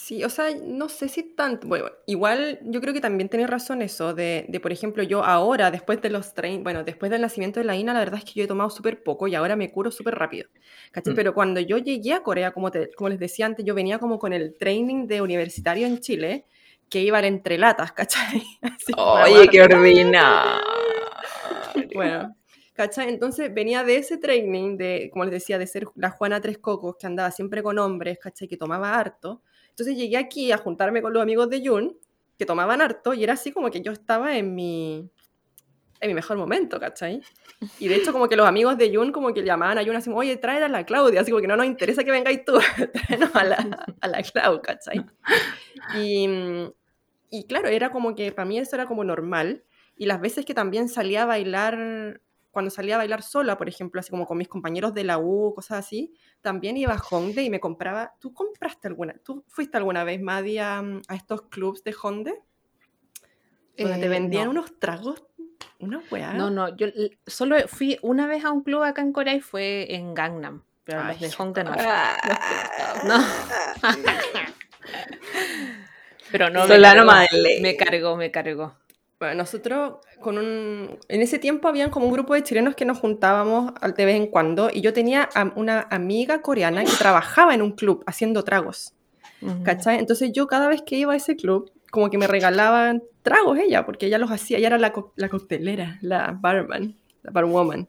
[0.08, 1.67] Sí, o sea, no sé si tanto.
[1.67, 5.70] Bueno, igual yo creo que también tenés razón eso de, de, por ejemplo, yo ahora,
[5.70, 8.39] después de los 30, bueno, después del nacimiento de la Ina, la verdad es que
[8.39, 10.48] yo he tomado súper poco y ahora me curo súper rápido.
[10.93, 11.12] ¿cachai?
[11.12, 11.15] Mm.
[11.17, 14.17] Pero cuando yo llegué a Corea, como, te- como les decía antes, yo venía como
[14.17, 16.46] con el training de universitario en Chile,
[16.89, 18.43] que iban entre latas, ¿cachai?
[18.62, 20.62] Así Oye, qué ordinario.
[21.93, 22.37] Bueno,
[22.78, 23.10] ¿cachai?
[23.10, 26.96] Entonces venía de ese training, de, como les decía, de ser la Juana Tres Cocos,
[26.98, 28.48] que andaba siempre con hombres, ¿cachai?
[28.48, 29.42] Que tomaba harto.
[29.70, 31.98] Entonces llegué aquí a juntarme con los amigos de Jun,
[32.38, 35.10] que tomaban harto, y era así como que yo estaba en mi,
[36.00, 37.20] en mi mejor momento, ¿cachai?
[37.80, 40.12] Y de hecho como que los amigos de Jun como que llamaban a Jun así,
[40.13, 42.60] oye, tráela a la Claudia, así como que no nos interesa que vengáis tú,
[42.94, 45.04] tráenos a la, a la Clau, ¿cachai?
[45.98, 46.30] Y,
[47.32, 49.63] y claro, era como que para mí eso era como normal.
[49.96, 52.22] Y las veces que también salía a bailar,
[52.58, 55.54] cuando salía a bailar sola, por ejemplo, así como con mis compañeros de la U,
[55.54, 58.15] cosas así, también iba a Honde y me compraba.
[58.20, 59.13] ¿Tú compraste alguna?
[59.24, 62.34] ¿Tú fuiste alguna vez, Madi, a, a estos clubs de Honde?
[63.78, 64.50] Donde te Eh, vendían no.
[64.52, 65.24] unos tragos,
[65.78, 66.34] una weá.
[66.34, 66.88] No, no, yo
[67.28, 71.04] solo fui una vez a un club acá en Corea y fue en Gangnam, pero
[71.04, 71.72] los Ay, de Hongdae no.
[71.78, 72.17] Ah.
[73.06, 73.24] No.
[76.32, 77.62] pero no, me Solano cargó, Madeleine.
[77.62, 78.76] me cargó, me cargó.
[79.19, 80.99] Bueno, nosotros con un...
[81.08, 84.27] En ese tiempo habían como un grupo de chilenos que nos juntábamos de vez en
[84.27, 88.93] cuando y yo tenía a una amiga coreana que trabajaba en un club haciendo tragos.
[89.63, 89.97] ¿cachai?
[89.99, 93.86] Entonces yo cada vez que iba a ese club, como que me regalaban tragos ella,
[93.86, 97.88] porque ella los hacía, ella era la, co- la coctelera, la barman, la barwoman.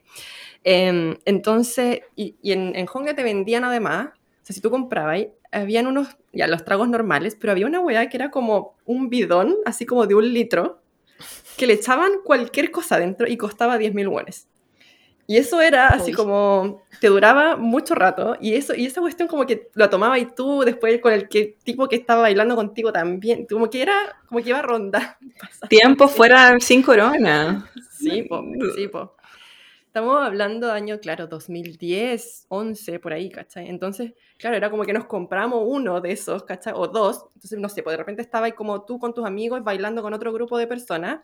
[0.65, 5.27] Em, entonces, y, y en, en Honga te vendían además, o sea, si tú comprabas,
[5.53, 9.57] habían unos, ya los tragos normales, pero había una weá que era como un bidón,
[9.65, 10.81] así como de un litro,
[11.59, 14.49] que le echaban cualquier cosa dentro y costaba 10.000 wones.
[15.31, 19.45] Y eso era así como, te duraba mucho rato, y, eso, y esa cuestión como
[19.45, 23.45] que lo tomaba y tú después con el que, tipo que estaba bailando contigo también,
[23.45, 25.19] como que era, como que iba a ronda.
[25.69, 27.71] Tiempo fuera sin corona.
[27.91, 28.43] Sí, po,
[28.75, 29.18] sí, po.
[29.89, 33.71] Estamos hablando de año, claro, 2010, 11, por ahí, ¿cachai?
[33.71, 36.75] Entonces, claro, era como que nos compramos uno de esos, ¿cachai?
[36.77, 37.25] O dos.
[37.35, 40.13] Entonces, no sé, pues de repente estaba ahí como tú con tus amigos bailando con
[40.13, 41.21] otro grupo de personas.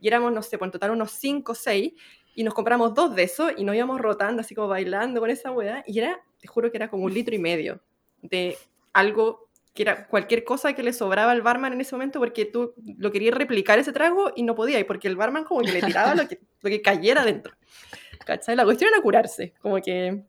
[0.00, 1.92] Y éramos, no sé, pues en total unos 5 o 6.
[2.34, 5.52] Y nos compramos dos de esos y nos íbamos rotando así como bailando con esa
[5.52, 5.84] weá.
[5.86, 7.80] Y era, te juro que era como un litro y medio
[8.22, 8.58] de
[8.92, 12.74] algo que era cualquier cosa que le sobraba al barman en ese momento porque tú
[12.98, 16.14] lo querías replicar ese trago y no podías, porque el barman como que le tiraba
[16.14, 17.54] lo que, lo que cayera dentro.
[18.26, 18.56] ¿Cachai?
[18.56, 20.24] La cuestión era curarse, como que...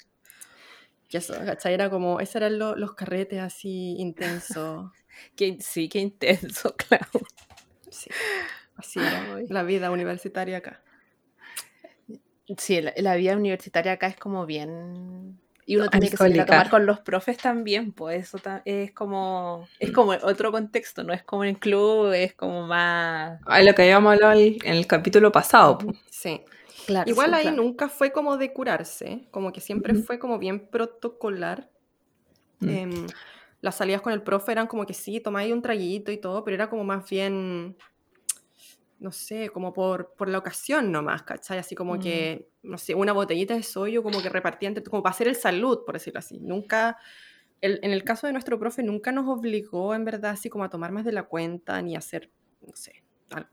[1.09, 1.73] que eso, ¿cachai?
[1.73, 4.91] Era como, esos eran lo- los carretes así intensos.
[5.35, 7.05] Que, sí, qué intenso, claro.
[7.89, 8.09] Sí,
[8.77, 10.81] así era la vida universitaria acá.
[12.57, 15.40] Sí, la, la vida universitaria acá es como bien...
[15.71, 18.91] Y uno tiene que salir a tomar con los profes también, pues eso ta- es
[18.91, 19.69] como...
[19.79, 23.39] Es como otro contexto, no es como en club, es como más...
[23.45, 25.77] Ay, lo que habíamos hablado en el capítulo pasado.
[25.77, 25.93] po.
[26.09, 26.41] Sí.
[26.85, 27.57] Claro, Igual sí, ahí claro.
[27.63, 31.69] nunca fue como de curarse, como que siempre fue como bien protocolar.
[32.59, 32.69] Mm.
[32.69, 33.07] Em,
[33.61, 36.55] las salidas con el profe eran como que sí, tomáis un traguito y todo, pero
[36.55, 37.77] era como más bien,
[39.01, 41.57] no sé, como por, por la ocasión nomás, ¿cachai?
[41.59, 41.99] Así como Mm.
[41.99, 45.35] que, no sé, una botellita de soyo como que repartía entre, como para hacer el
[45.35, 46.39] salud, por decirlo así.
[46.39, 46.97] Nunca,
[47.61, 50.69] el- en el caso de nuestro profe, nunca nos obligó en verdad así como a
[50.69, 52.93] tomar más de la cuenta ni a hacer, no sé,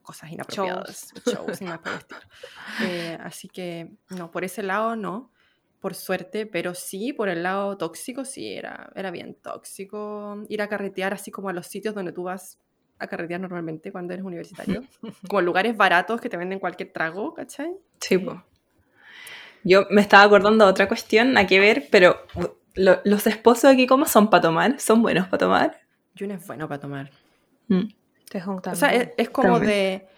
[0.03, 1.81] cosas inapropiadas, shows, estilo.
[2.81, 5.33] Eh, así que, no, por ese lado no,
[5.81, 10.69] por suerte, pero sí, por el lado tóxico, sí, era, era bien tóxico ir a
[10.69, 12.61] carretear así como a los sitios donde tú vas
[12.99, 14.83] a carretear normalmente cuando eres universitario,
[15.29, 17.73] como lugares baratos que te venden cualquier trago, ¿cachai?
[18.01, 18.43] Sí, po.
[19.65, 23.65] Yo me estaba acordando de otra cuestión, a que ver, pero uh, lo- los esposos
[23.73, 24.81] aquí, ¿cómo son para tomar?
[24.81, 25.81] ¿Son buenos para tomar?
[26.19, 27.11] Jun es bueno para tomar.
[27.69, 27.89] Mm.
[28.71, 29.71] O sea, es, es como También.
[29.71, 30.09] de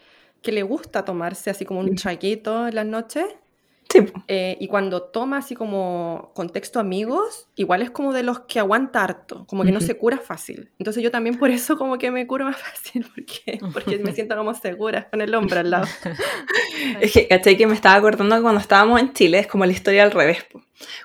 [0.42, 3.24] que le gusta tomarse así como un traguito en las noches.
[3.90, 8.60] Sí, eh, y cuando toma así como contexto amigos, igual es como de los que
[8.60, 10.70] aguanta harto, como que no se cura fácil.
[10.78, 14.36] Entonces yo también por eso como que me curo más fácil, porque, porque me siento
[14.36, 15.86] como segura con el hombre al lado.
[17.00, 17.56] Es que, ¿cachai?
[17.56, 20.46] Que me estaba acordando que cuando estábamos en Chile, es como la historia al revés.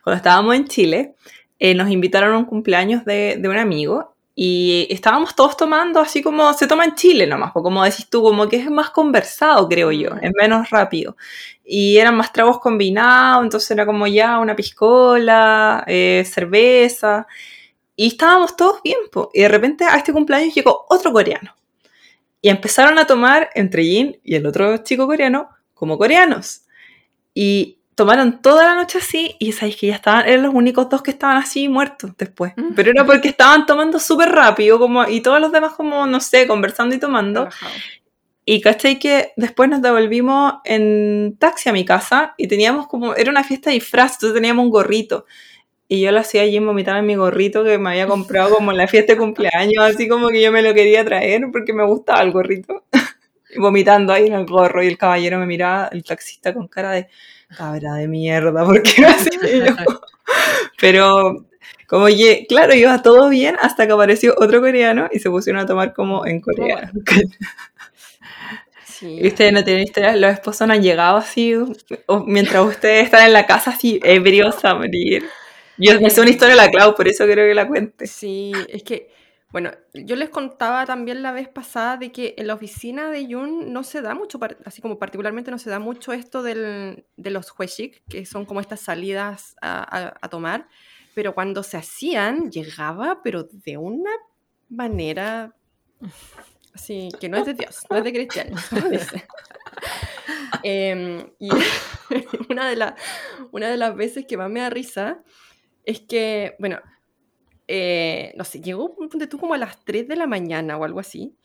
[0.04, 1.15] Cuando estábamos en Chile,
[1.60, 6.21] eh, nos invitaron a un cumpleaños de, de un amigo y estábamos todos tomando así
[6.21, 9.67] como se toma en Chile nomás, po, como decís tú, como que es más conversado,
[9.69, 10.19] creo yo, Mm.
[10.24, 11.15] es menos rápido.
[11.63, 17.26] Y eran más tragos combinados, entonces era como ya una piscola, eh, cerveza.
[17.95, 19.30] Y estábamos todos bien, po.
[19.34, 21.56] y de repente a este cumpleaños llegó otro coreano.
[22.41, 26.62] Y empezaron a tomar entre Jin y el otro chico coreano como coreanos.
[27.34, 31.01] Y tomaron toda la noche así y sabéis que ya estaban, eran los únicos dos
[31.01, 32.53] que estaban así muertos después.
[32.58, 32.73] Mm.
[32.75, 36.45] Pero era porque estaban tomando súper rápido como, y todos los demás como, no sé,
[36.45, 37.47] conversando y tomando.
[38.43, 43.31] Y cachai que después nos devolvimos en taxi a mi casa y teníamos como, era
[43.31, 45.25] una fiesta de disfraz, entonces teníamos un gorrito.
[45.88, 48.77] Y yo le hacía allí vomitar en mi gorrito que me había comprado como en
[48.77, 52.21] la fiesta de cumpleaños, así como que yo me lo quería traer porque me gustaba
[52.21, 52.84] el gorrito.
[53.58, 57.08] Vomitando ahí en el gorro y el caballero me miraba, el taxista con cara de
[57.58, 59.75] cabra de mierda, porque así y yo.
[60.79, 61.45] Pero
[61.88, 65.65] como que, claro, iba todo bien hasta que apareció otro coreano y se pusieron a
[65.65, 66.91] tomar como en Corea.
[68.86, 69.19] Sí.
[69.21, 71.53] Y ustedes no tienen historia, los esposos no han llegado así,
[72.05, 75.25] o mientras ustedes están en la casa así, ebrios a morir.
[75.77, 78.08] Yo me sé una historia de la Clau, por eso creo que la cuente.
[78.08, 79.10] Sí, es que,
[79.56, 83.72] bueno, yo les contaba también la vez pasada de que en la oficina de Jun
[83.72, 87.58] no se da mucho, así como particularmente no se da mucho esto del, de los
[87.58, 90.68] hueshik, que son como estas salidas a, a- a tomar,
[91.13, 94.12] pero cuando se hacían llegaba, pero de una
[94.68, 95.56] manera
[96.74, 99.24] así, que no es de Dios, no es de cristianos, como.
[100.63, 101.50] Em, y
[102.50, 102.96] una de, la-
[103.54, 105.24] una de las veces que más me da risa
[105.86, 106.82] es que, bueno,
[107.67, 110.99] eh, no sé, llegó ponte tú como a las 3 de la mañana o algo
[110.99, 111.36] así.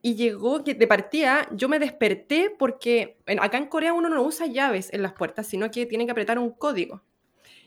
[0.00, 4.22] Y llegó que de partida yo me desperté porque bueno, acá en Corea uno no
[4.22, 7.02] usa llaves en las puertas, sino que tiene que apretar un código.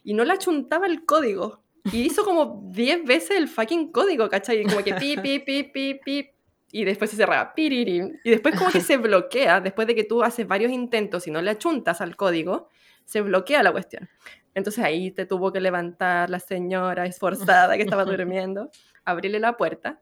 [0.04, 1.62] Y no le achuntaba el código.
[1.92, 4.62] Y hizo como 10 veces el fucking código, ¿cachai?
[4.62, 6.30] Y como que pi, pi, pi, pi, pi.
[6.72, 8.20] Y después se cerraba, piririm.
[8.24, 11.42] Y después como que se bloquea, después de que tú haces varios intentos y no
[11.42, 12.70] le achuntas al código,
[13.06, 14.10] se bloquea la cuestión.
[14.58, 18.72] Entonces ahí te tuvo que levantar la señora esforzada que estaba durmiendo,
[19.06, 20.02] abrirle la puerta.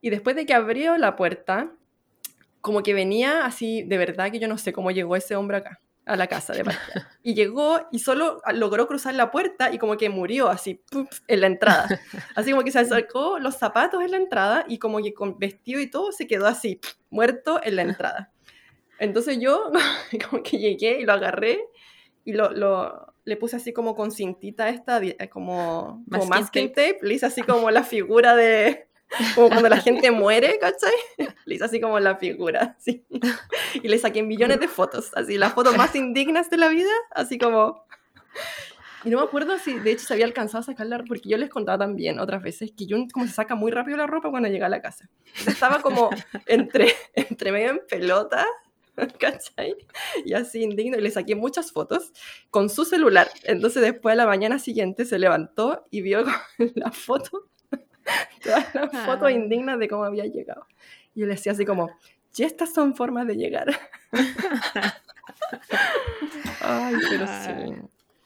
[0.00, 1.72] Y después de que abrió la puerta,
[2.60, 5.80] como que venía así, de verdad que yo no sé cómo llegó ese hombre acá,
[6.06, 7.08] a la casa de partida.
[7.24, 10.80] Y llegó y solo logró cruzar la puerta y como que murió así,
[11.26, 11.88] en la entrada.
[12.36, 15.80] Así como que se sacó los zapatos en la entrada y como que con vestido
[15.80, 16.80] y todo se quedó así,
[17.10, 18.32] muerto en la entrada.
[19.00, 19.70] Entonces yo
[20.30, 21.58] como que llegué y lo agarré
[22.24, 26.68] y lo, lo- le puse así como con cintita esta, eh, como, como Masking masking
[26.68, 26.98] tape.
[27.02, 28.88] le hice así como la figura de,
[29.34, 30.92] como cuando la gente muere, ¿cachai?
[31.44, 33.04] Le hice así como la figura, así.
[33.74, 37.38] Y le saqué millones de fotos, así, las fotos más indignas de la vida, así
[37.38, 37.84] como...
[39.02, 41.48] Y no me acuerdo si de hecho se había alcanzado a sacarla, porque yo les
[41.48, 44.66] contaba también otras veces que yo como se saca muy rápido la ropa cuando llega
[44.66, 45.08] a la casa.
[45.46, 46.10] Estaba como
[46.46, 48.44] entre, entre medio en pelota,
[49.18, 49.74] ¿cachai?
[50.24, 52.12] Y así indigno, y le saqué muchas fotos
[52.50, 53.28] con su celular.
[53.44, 56.24] Entonces después a la mañana siguiente se levantó y vio
[56.74, 57.48] la foto,
[58.42, 59.32] todas las fotos Ah.
[59.32, 60.66] indignas de cómo había llegado.
[61.14, 61.90] Y yo le decía así como,
[62.36, 63.66] y estas son formas de llegar.
[66.60, 67.74] Ay, pero sí.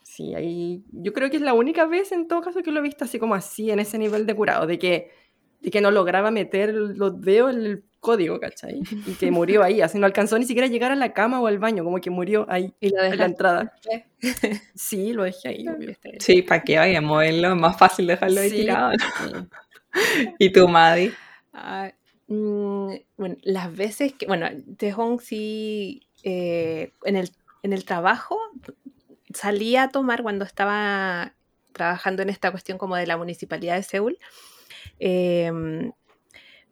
[0.03, 2.83] Sí, ahí yo creo que es la única vez en todo caso que lo he
[2.83, 5.11] visto así como así, en ese nivel de curado, de que,
[5.59, 8.81] de que no lograba meter los dedos en el código, ¿cachai?
[9.07, 11.47] Y que murió ahí, así no alcanzó ni siquiera a llegar a la cama o
[11.47, 13.73] al baño, como que murió ahí, Y lo en la entrada.
[14.75, 15.95] Sí, lo dejé ahí, obvio.
[16.19, 17.49] Sí, ¿para qué vaya a moverlo?
[17.49, 18.91] Es más fácil dejarlo ahí Sí, tirado.
[20.39, 21.11] ¿Y tú, Maddy?
[21.53, 21.91] Ah,
[22.27, 24.47] mm, bueno, las veces que, bueno,
[24.77, 27.31] Tejón sí, eh, en el,
[27.63, 28.37] en el trabajo
[29.33, 31.33] salía a tomar cuando estaba
[31.73, 34.17] trabajando en esta cuestión como de la municipalidad de Seúl,
[34.99, 35.91] em,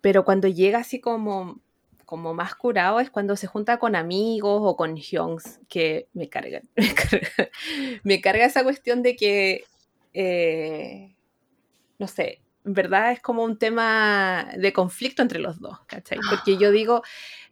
[0.04, 1.62] pero cuando llega así como,
[2.06, 6.64] como más curado es cuando se junta con amigos o con hyungs, que me cargan,
[6.76, 7.50] me carga,
[8.04, 9.64] me carga esa cuestión de que,
[10.14, 11.16] eh,
[11.98, 16.20] no sé, en verdad es como un tema de conflicto entre los dos, ¿cachai?
[16.30, 17.02] Porque yo digo,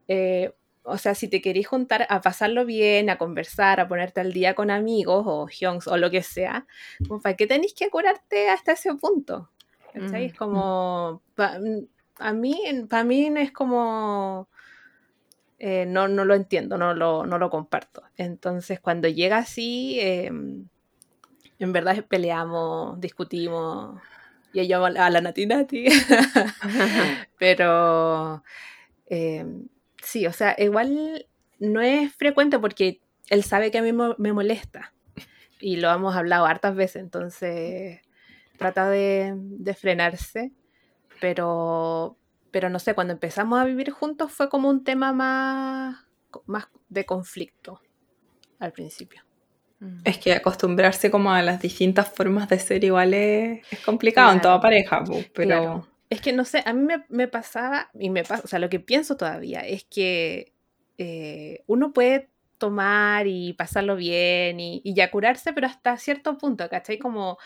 [0.10, 0.52] eh,
[0.84, 4.56] o sea, si te querís juntar a pasarlo bien, a conversar, a ponerte al día
[4.56, 6.68] con amigos o hyungs o lo que sea,
[7.24, 9.52] ¿para qué tenéis que curarte hasta ese punto?
[9.94, 10.24] ¿Cachai?
[10.24, 10.26] Mm.
[10.26, 11.58] Es como, pa-
[12.22, 12.60] a mí,
[12.90, 14.48] para mí es como,
[15.60, 18.04] eh, no, no lo entiendo, no lo, no lo comparto.
[18.18, 20.32] Entonces, cuando llega así, eh,
[21.60, 24.02] en verdad peleamos, discutimos,
[24.54, 25.86] y yo a la Nati Nati.
[27.38, 28.44] Pero
[29.08, 29.46] eh,
[30.04, 31.28] sí, o sea, igual
[31.60, 34.94] no es frecuente porque él sabe que a mí mo- me molesta
[35.60, 38.02] y lo hemos hablado hartas veces, entonces
[38.58, 40.52] trata de, de frenarse,
[41.22, 42.18] pero,
[42.50, 46.04] pero no sé, cuando empezamos a vivir juntos fue como un tema más,
[46.48, 47.80] más de conflicto
[48.60, 49.22] al principio.
[49.80, 50.00] Mm.
[50.04, 54.60] Es que acostumbrarse como a las distintas formas de ser igual es, complicado en toda
[54.60, 55.04] pareja,
[55.34, 55.88] pero Claro.
[56.10, 58.70] Es que no sé, a mí me, me pasaba, y me pasa, o sea, lo
[58.70, 60.52] que pienso todavía es que
[60.98, 66.68] eh, uno puede tomar y pasarlo bien y, y ya curarse, pero hasta cierto punto,
[66.70, 66.98] ¿cachai?
[66.98, 67.38] Como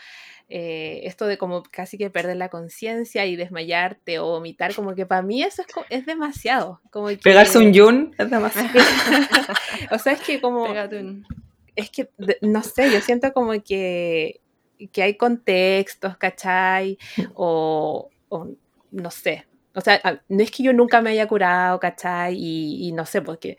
[0.48, 5.04] eh, esto de como casi que perder la conciencia y desmayarte o vomitar, como que
[5.04, 6.80] para mí eso es, es demasiado.
[6.90, 8.68] Como que, pegarse un yun es demasiado.
[9.90, 10.66] o sea, es que como
[11.74, 12.08] es que,
[12.40, 14.40] no sé, yo siento como que,
[14.92, 16.96] que hay contextos, ¿cachai?
[17.34, 18.48] O, o
[18.92, 19.46] no sé.
[19.74, 22.34] O sea, no es que yo nunca me haya curado, ¿cachai?
[22.34, 23.58] Y, y no sé, porque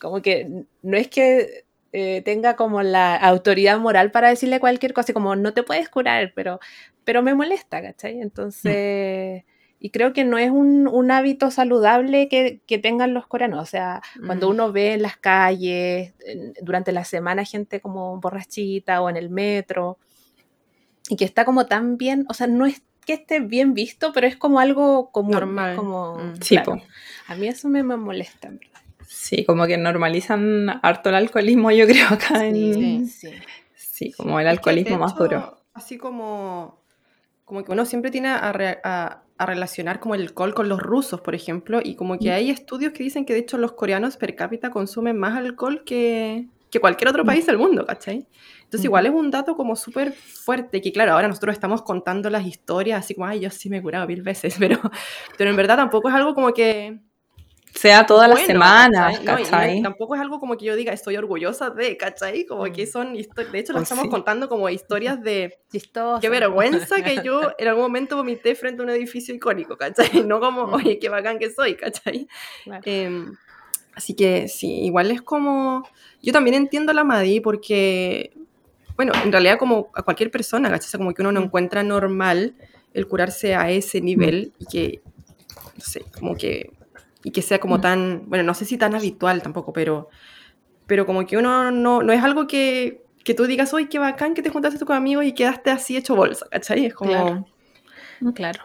[0.00, 5.12] como que no es que eh, tenga como la autoridad moral para decirle cualquier cosa,
[5.12, 6.60] como no te puedes curar, pero,
[7.04, 8.20] pero me molesta, ¿cachai?
[8.20, 9.44] Entonces...
[9.80, 13.62] Y creo que no es un, un hábito saludable que, que tengan los coreanos.
[13.62, 14.50] O sea, cuando Mm.
[14.50, 16.14] uno ve en las calles,
[16.60, 19.96] durante la semana, gente como borrachita o en el metro,
[21.08, 24.26] y que está como tan bien, o sea, no es que esté bien visto, pero
[24.26, 25.30] es como algo común.
[25.30, 25.76] Normal.
[25.76, 26.38] Como, Mm.
[26.40, 26.82] Claro.
[27.28, 28.50] A mí eso me, me molesta.
[29.10, 33.06] Sí, como que normalizan harto el alcoholismo, yo creo, acá en...
[33.06, 33.40] Sí, Sí,
[33.74, 34.12] sí.
[34.12, 35.58] como el Es que, alcoholismo más hecho, duro.
[35.72, 36.82] Así como,
[37.44, 38.52] como que uno siempre tiene a,
[38.84, 42.50] a- a relacionar como el alcohol con los rusos, por ejemplo, y como que hay
[42.50, 46.80] estudios que dicen que de hecho los coreanos per cápita consumen más alcohol que, que
[46.80, 48.26] cualquier otro país del mundo, ¿cachai?
[48.64, 52.44] Entonces igual es un dato como súper fuerte, que claro, ahora nosotros estamos contando las
[52.46, 54.80] historias así como, ay, yo sí me he curado mil veces, pero,
[55.38, 56.98] pero en verdad tampoco es algo como que...
[57.74, 59.76] Sea todas las semanas, ¿cachai?
[59.80, 62.44] No, tampoco es algo como que yo diga, estoy orgullosa de, ¿cachai?
[62.46, 62.90] Como que Mm.
[62.90, 64.10] son historias, de hecho las Pues estamos sí.
[64.10, 65.58] contando como historias de,
[66.20, 70.08] qué vergüenza que yo en algún momento vomité frente a un edificio icónico, ¿cachai?
[70.28, 70.74] No como, Mm.
[70.74, 72.26] oye, qué bacán que soy, ¿cachai?
[72.64, 72.82] Claro.
[72.84, 73.36] Em,
[73.94, 75.86] así que sí, igual es como,
[76.22, 78.32] yo también entiendo a la Madi porque,
[78.96, 80.88] bueno, en realidad como a cualquier persona, ¿cachai?
[80.88, 81.44] O sea, como que uno no Mm.
[81.44, 82.56] encuentra normal
[82.94, 85.02] el curarse a ese nivel y que,
[85.76, 86.70] no sé, como que,
[87.24, 87.80] y que sea como Mm.
[87.80, 90.08] tan, bueno, no sé si tan habitual tampoco, pero,
[90.86, 94.34] pero como que uno no, no es algo que, que tú digas, oye, qué bacán
[94.34, 96.86] que te juntaste con amigos y quedaste así hecho bolsa, ¿cachai?
[96.86, 97.46] Es como, Claro.
[98.34, 98.60] Claro.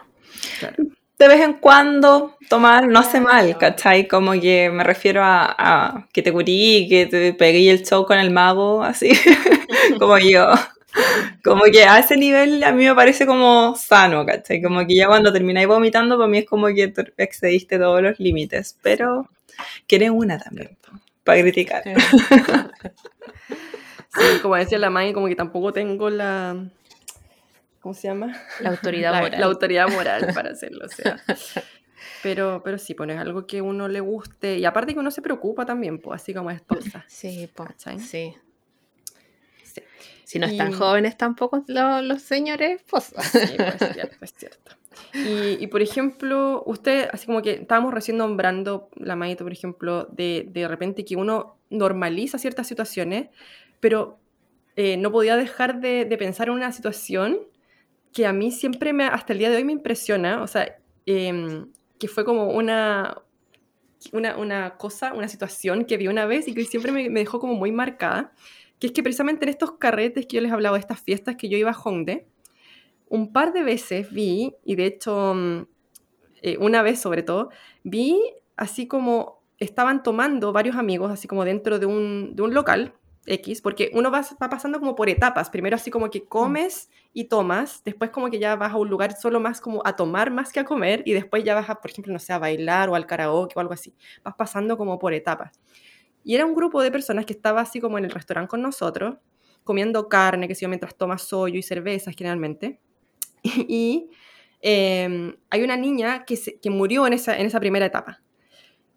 [0.58, 0.84] claro.
[1.18, 3.56] de vez en cuando tomar no hace mal.
[3.58, 4.08] ¿cachai?
[4.08, 8.18] Como que me refiero a, a que te curí, que te pegué el show con
[8.18, 9.10] el mago, así,
[9.98, 10.48] como yo.
[11.42, 14.62] Como que a ese nivel a mí me parece como sano, ¿cachai?
[14.62, 18.18] Como que ya cuando termináis vomitando, para mí es como que te excediste todos los
[18.18, 19.28] límites, pero
[19.86, 20.76] quieres una también,
[21.22, 21.82] para criticar.
[24.16, 26.68] Sí, como decía la Maggie, como que tampoco tengo la...
[27.80, 28.32] ¿Cómo se llama?
[28.60, 29.40] La autoridad la, moral.
[29.40, 31.20] la autoridad moral para hacerlo, o sea.
[32.22, 34.56] Pero, pero sí, pues no es algo que uno le guste.
[34.58, 37.04] Y aparte que uno se preocupa también, pues así como esposa.
[37.08, 37.98] Sí, ¿Cachai?
[37.98, 38.06] sí.
[38.06, 38.34] Sí.
[40.34, 43.24] Si no están Y- jóvenes tampoco lo- los señores esposos.
[43.24, 44.72] Sí, pues, es cierto, es cierto.
[45.14, 50.08] Y, y, por ejemplo, usted, así como que estábamos recién nombrando la Maito, por ejemplo,
[50.10, 53.28] de, de repente que uno normaliza ciertas situaciones,
[53.78, 54.18] pero
[54.74, 57.38] eh, no podía dejar de, de pensar en una situación
[58.12, 61.68] que a mí siempre, me, hasta el día de hoy, me impresiona, o sea, em,
[62.00, 63.18] que fue como una,
[64.12, 67.38] una, una cosa, una situación que vi una vez y que siempre me, me dejó
[67.38, 68.32] como muy marcada,
[68.78, 71.48] que es que precisamente en estos carretes que yo les hablaba, de estas fiestas que
[71.48, 72.26] yo iba a Hongdae,
[73.08, 75.66] un par de veces vi, y de hecho mm,
[76.42, 77.50] eh, una vez sobre todo,
[77.82, 78.20] vi
[78.56, 82.94] así como estaban tomando varios amigos, así como dentro de un, de un local
[83.26, 87.24] X, porque uno va, va pasando como por etapas, primero así como que comes y
[87.24, 90.52] tomas, después como que ya vas a un lugar solo más como a tomar más
[90.52, 92.94] que a comer, y después ya vas a, por ejemplo, no sé, a bailar o
[92.94, 95.58] al karaoke o algo así, vas pasando como por etapas.
[96.24, 99.16] Y era un grupo de personas que estaba así como en el restaurante con nosotros,
[99.62, 102.80] comiendo carne, que sé yo, mientras tomas sollo y cervezas generalmente.
[103.68, 104.08] Y
[104.62, 108.22] eh, hay una niña que, se- que murió en esa, en esa primera etapa.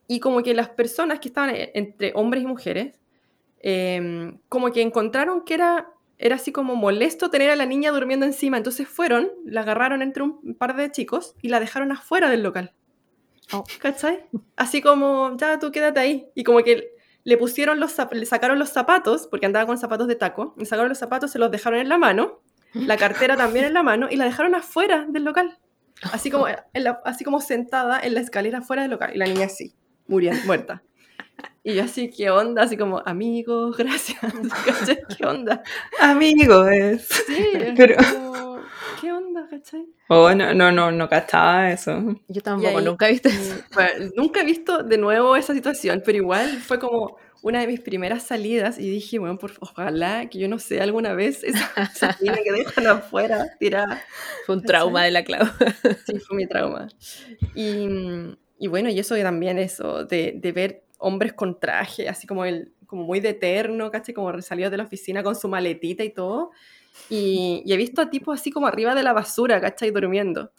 [0.07, 2.99] Y como que las personas que estaban e- entre hombres y mujeres,
[3.59, 8.25] eh, como que encontraron que era, era así como molesto tener a la niña durmiendo
[8.25, 8.57] encima.
[8.57, 12.73] Entonces fueron, la agarraron entre un par de chicos y la dejaron afuera del local.
[13.53, 13.63] Oh.
[13.79, 14.25] ¿Cachai?
[14.55, 16.27] Así como, ya tú quédate ahí.
[16.35, 16.91] Y como que
[17.23, 20.89] le pusieron los, le sacaron los zapatos, porque andaba con zapatos de taco, le sacaron
[20.89, 22.41] los zapatos, se los dejaron en la mano,
[22.73, 25.57] la cartera también en la mano, y la dejaron afuera del local.
[26.11, 29.11] Así como, en la- así como sentada en la escalera afuera del local.
[29.15, 29.73] Y la niña así,
[30.07, 30.83] muriendo, muerta.
[31.63, 32.63] Y yo así, ¿qué onda?
[32.63, 34.19] Así como, amigos, gracias.
[35.17, 35.63] ¿Qué onda?
[35.99, 37.01] Amigos.
[37.27, 38.56] Sí, Pero- como,
[38.99, 39.47] ¿qué onda?
[39.49, 39.85] ¿Cachai?
[40.09, 41.91] Oh, no, no, no, no cachaba eso.
[42.27, 43.63] Yo tampoco, ahí- nunca he visto eso.
[43.73, 47.79] Bueno, nunca he visto de nuevo esa situación, pero igual fue como una de mis
[47.81, 52.17] primeras salidas y dije, bueno, por, ojalá que yo no sé alguna vez esa, esa
[52.43, 54.01] que dejan afuera tirada.
[54.45, 54.67] Fue un ¿Cachai?
[54.67, 55.45] trauma de la Clau.
[56.05, 56.87] Sí, fue mi trauma.
[57.53, 57.87] Y,
[58.59, 62.73] y bueno, y eso también eso, de, de ver hombres con traje, así como, el,
[62.87, 64.13] como muy de eterno, ¿cachai?
[64.15, 66.51] Como salió de la oficina con su maletita y todo.
[67.09, 69.91] Y, y he visto a tipos así como arriba de la basura, ¿cachai?
[69.91, 70.51] Durmiendo.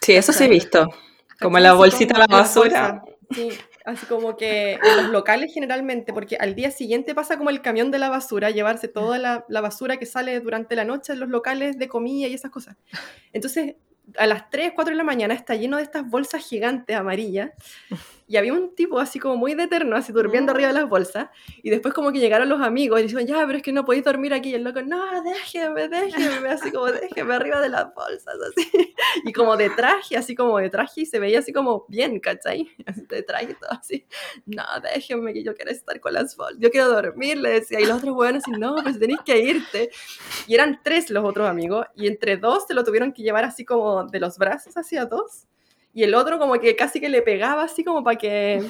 [0.00, 0.88] Sí, eso sí he visto.
[1.40, 3.02] Como la bolsita de la basura.
[3.30, 3.50] Sí,
[3.84, 7.90] así como que en los locales generalmente, porque al día siguiente pasa como el camión
[7.90, 11.28] de la basura, llevarse toda la, la basura que sale durante la noche en los
[11.28, 12.76] locales de comida y esas cosas.
[13.32, 13.74] Entonces,
[14.16, 17.50] a las 3, 4 de la mañana está lleno de estas bolsas gigantes amarillas
[18.28, 21.28] y había un tipo así como muy de eterno, así durmiendo arriba de las bolsas
[21.62, 24.04] y después como que llegaron los amigos y dijeron, ya, pero es que no podéis
[24.04, 28.34] dormir aquí y el loco, no, déjeme, déjeme, así como déjeme arriba de las bolsas,
[28.50, 28.94] así.
[29.24, 32.68] Y como de traje, así como de traje y se veía así como bien, ¿cachai?
[32.86, 34.06] Así de traje y todo así,
[34.46, 37.86] no, déjenme que yo quiero estar con las bolsas, yo quiero dormir, le decía, y
[37.86, 39.90] los otros buenos así, no, pues tenéis que irte
[40.46, 43.64] y eran tres los otros amigos y entre dos se lo tuvieron que llevar así
[43.64, 45.46] como de los brazos hacia dos
[45.96, 48.62] y el otro como que casi que le pegaba así como para que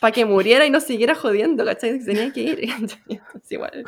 [0.00, 2.02] para que muriera y no siguiera jodiendo, ¿cachai?
[2.02, 2.58] Tenía que ir.
[3.34, 3.84] Es igual.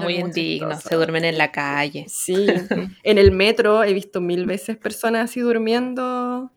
[0.00, 2.06] Muy indignos, se duermen en la calle.
[2.08, 2.46] Sí,
[3.02, 6.50] en el metro he visto mil veces personas así durmiendo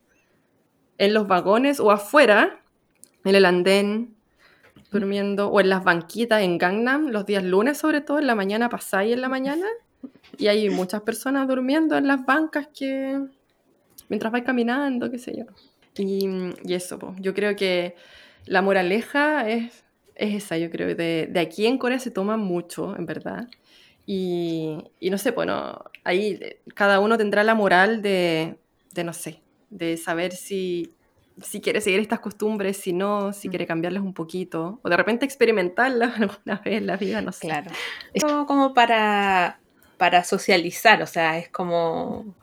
[0.98, 2.62] en los vagones o afuera,
[3.26, 4.16] en el andén,
[4.92, 8.70] durmiendo, o en las banquitas en Gangnam, los días lunes sobre todo, en la mañana
[8.70, 9.68] pasáis en la mañana,
[10.38, 13.28] y hay muchas personas durmiendo en las bancas que
[14.10, 15.46] mientras vais caminando, qué sé yo.
[15.98, 16.28] Y,
[16.64, 17.96] y eso, yo creo que
[18.46, 19.84] la moraleja es,
[20.16, 23.48] es esa, yo creo, de, de aquí en Corea se toma mucho, en verdad.
[24.06, 28.58] Y, y no sé, bueno, ahí eh, cada uno tendrá la moral de,
[28.94, 30.94] de no sé, de saber si,
[31.42, 35.26] si quiere seguir estas costumbres, si no, si quiere cambiarlas un poquito, o de repente
[35.26, 37.48] experimentarlas alguna vez en la vida, no sé.
[37.48, 37.70] Claro.
[38.14, 39.60] Es como, como para,
[39.98, 42.36] para socializar, o sea, es como...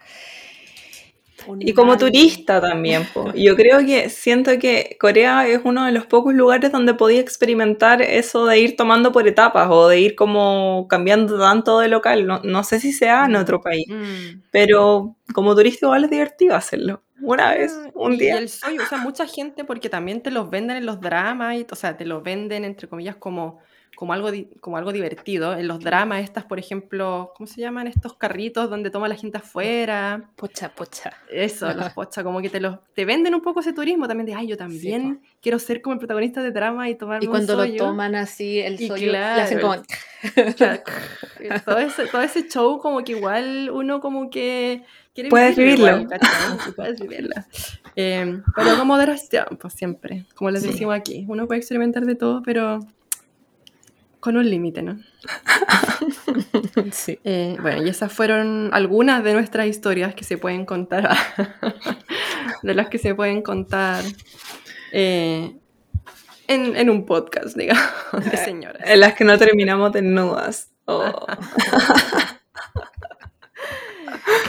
[1.61, 3.33] Y como turista también, po.
[3.35, 8.03] Yo creo que siento que Corea es uno de los pocos lugares donde podía experimentar
[8.03, 12.27] eso de ir tomando por etapas o de ir como cambiando tanto de local.
[12.27, 14.41] No, no sé si sea en otro país, Mm.
[14.51, 17.03] pero como turista igual es divertido hacerlo.
[17.23, 18.35] Una vez, Ah, un día.
[18.35, 21.57] Y el soyu, o sea, mucha gente porque también te los venden en los dramas,
[21.57, 23.61] y, o sea, te los venden entre comillas como,
[23.97, 24.31] como, algo,
[24.61, 25.57] como algo divertido.
[25.57, 29.39] En los dramas estas, por ejemplo, ¿cómo se llaman estos carritos donde toma la gente
[29.39, 30.31] afuera?
[30.37, 31.13] Pocha, pocha.
[31.31, 34.35] Eso, los pocha, como que te los te venden un poco ese turismo también de,
[34.35, 37.59] ay, yo también quiero ser como el protagonista de drama y tomarme Y cuando un
[37.61, 37.77] lo soyu".
[37.79, 40.55] toman así, el Y le hacen claro, como...
[40.57, 40.83] Claro,
[41.65, 44.83] todo, ese, todo ese show como que igual uno como que
[45.15, 46.21] quiere Puedes vivirlo igual.
[46.65, 47.35] Sí, puedes vivirlo.
[47.97, 50.69] Eh, pero con moderación, pues siempre, como les Sí.
[50.69, 52.81] decimos aquí, uno puede experimentar de todo, pero
[54.25, 54.99] con un límite, ¿no?
[56.93, 57.21] Sí.
[57.25, 61.15] Eh, bueno, y esas fueron algunas de nuestras historias que se pueden contar,
[62.63, 64.03] de las que se pueden contar
[64.93, 65.57] eh,
[66.49, 67.85] en, en un podcast, digamos,
[68.31, 68.83] de señoras.
[68.87, 70.71] En las que no terminamos desnudas.
[70.87, 71.27] Oh.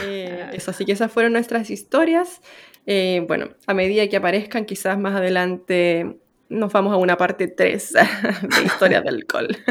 [0.02, 2.40] Eh, eso, así que esas fueron nuestras historias.
[2.86, 6.18] Eh, bueno, a medida que aparezcan, quizás más adelante
[6.48, 7.92] nos vamos a una parte 3
[8.42, 9.48] de historia del alcohol.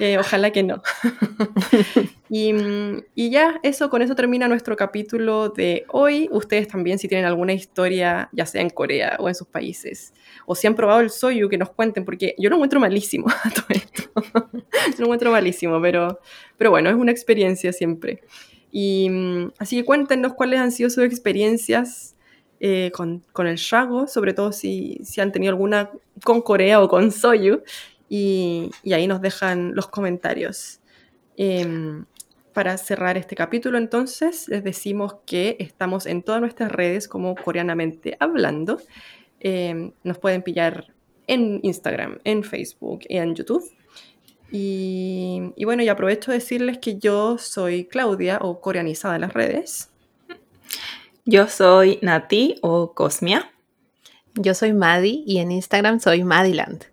[0.00, 0.82] Eh, ojalá que no.
[2.28, 2.52] y,
[3.14, 6.28] y ya, eso, con eso termina nuestro capítulo de hoy.
[6.30, 10.12] Ustedes también, si tienen alguna historia, ya sea en Corea o en sus países,
[10.46, 13.66] o si han probado el soyu, que nos cuenten, porque yo lo encuentro malísimo todo
[13.70, 14.12] esto.
[14.98, 16.20] lo encuentro malísimo, pero,
[16.58, 18.22] pero bueno, es una experiencia siempre.
[18.70, 19.10] Y
[19.58, 22.14] así que cuéntenos cuáles han sido sus experiencias
[22.60, 25.90] eh, con, con el Shago, sobre todo si, si han tenido alguna
[26.24, 27.62] con Corea o con Soyu.
[28.08, 30.80] Y, y ahí nos dejan los comentarios.
[31.36, 32.04] Em,
[32.52, 38.16] para cerrar este capítulo, entonces, les decimos que estamos en todas nuestras redes como Coreanamente
[38.18, 38.80] Hablando.
[39.38, 40.92] Em, nos pueden pillar
[41.28, 43.62] en Instagram, en Facebook y en YouTube.
[44.50, 49.34] Y, y bueno, y aprovecho de decirles que yo soy Claudia o coreanizada en las
[49.34, 49.90] redes.
[51.30, 53.50] Yo soy Nati o Cosmia.
[54.32, 56.86] Yo soy Maddie y en Instagram soy Madiland.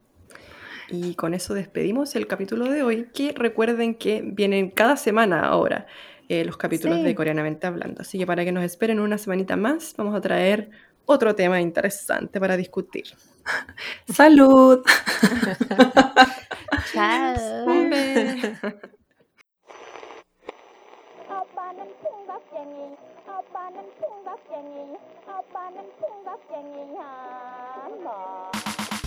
[0.89, 5.87] Y con eso despedimos el capítulo de hoy, que recuerden que vienen cada semana ahora
[6.27, 7.03] eh, los capítulos Sí.
[7.05, 8.01] de Coreanamente Hablando.
[8.01, 10.69] Así que para que nos esperen una semanita más, vamos a traer
[11.05, 13.05] otro tema interesante para discutir.
[14.09, 14.83] ¡Salud!
[16.93, 17.79] Chao.
[23.35, 29.04] 아빠는 풍각쟁이 아빠는 풍각쟁이 한번 뭐.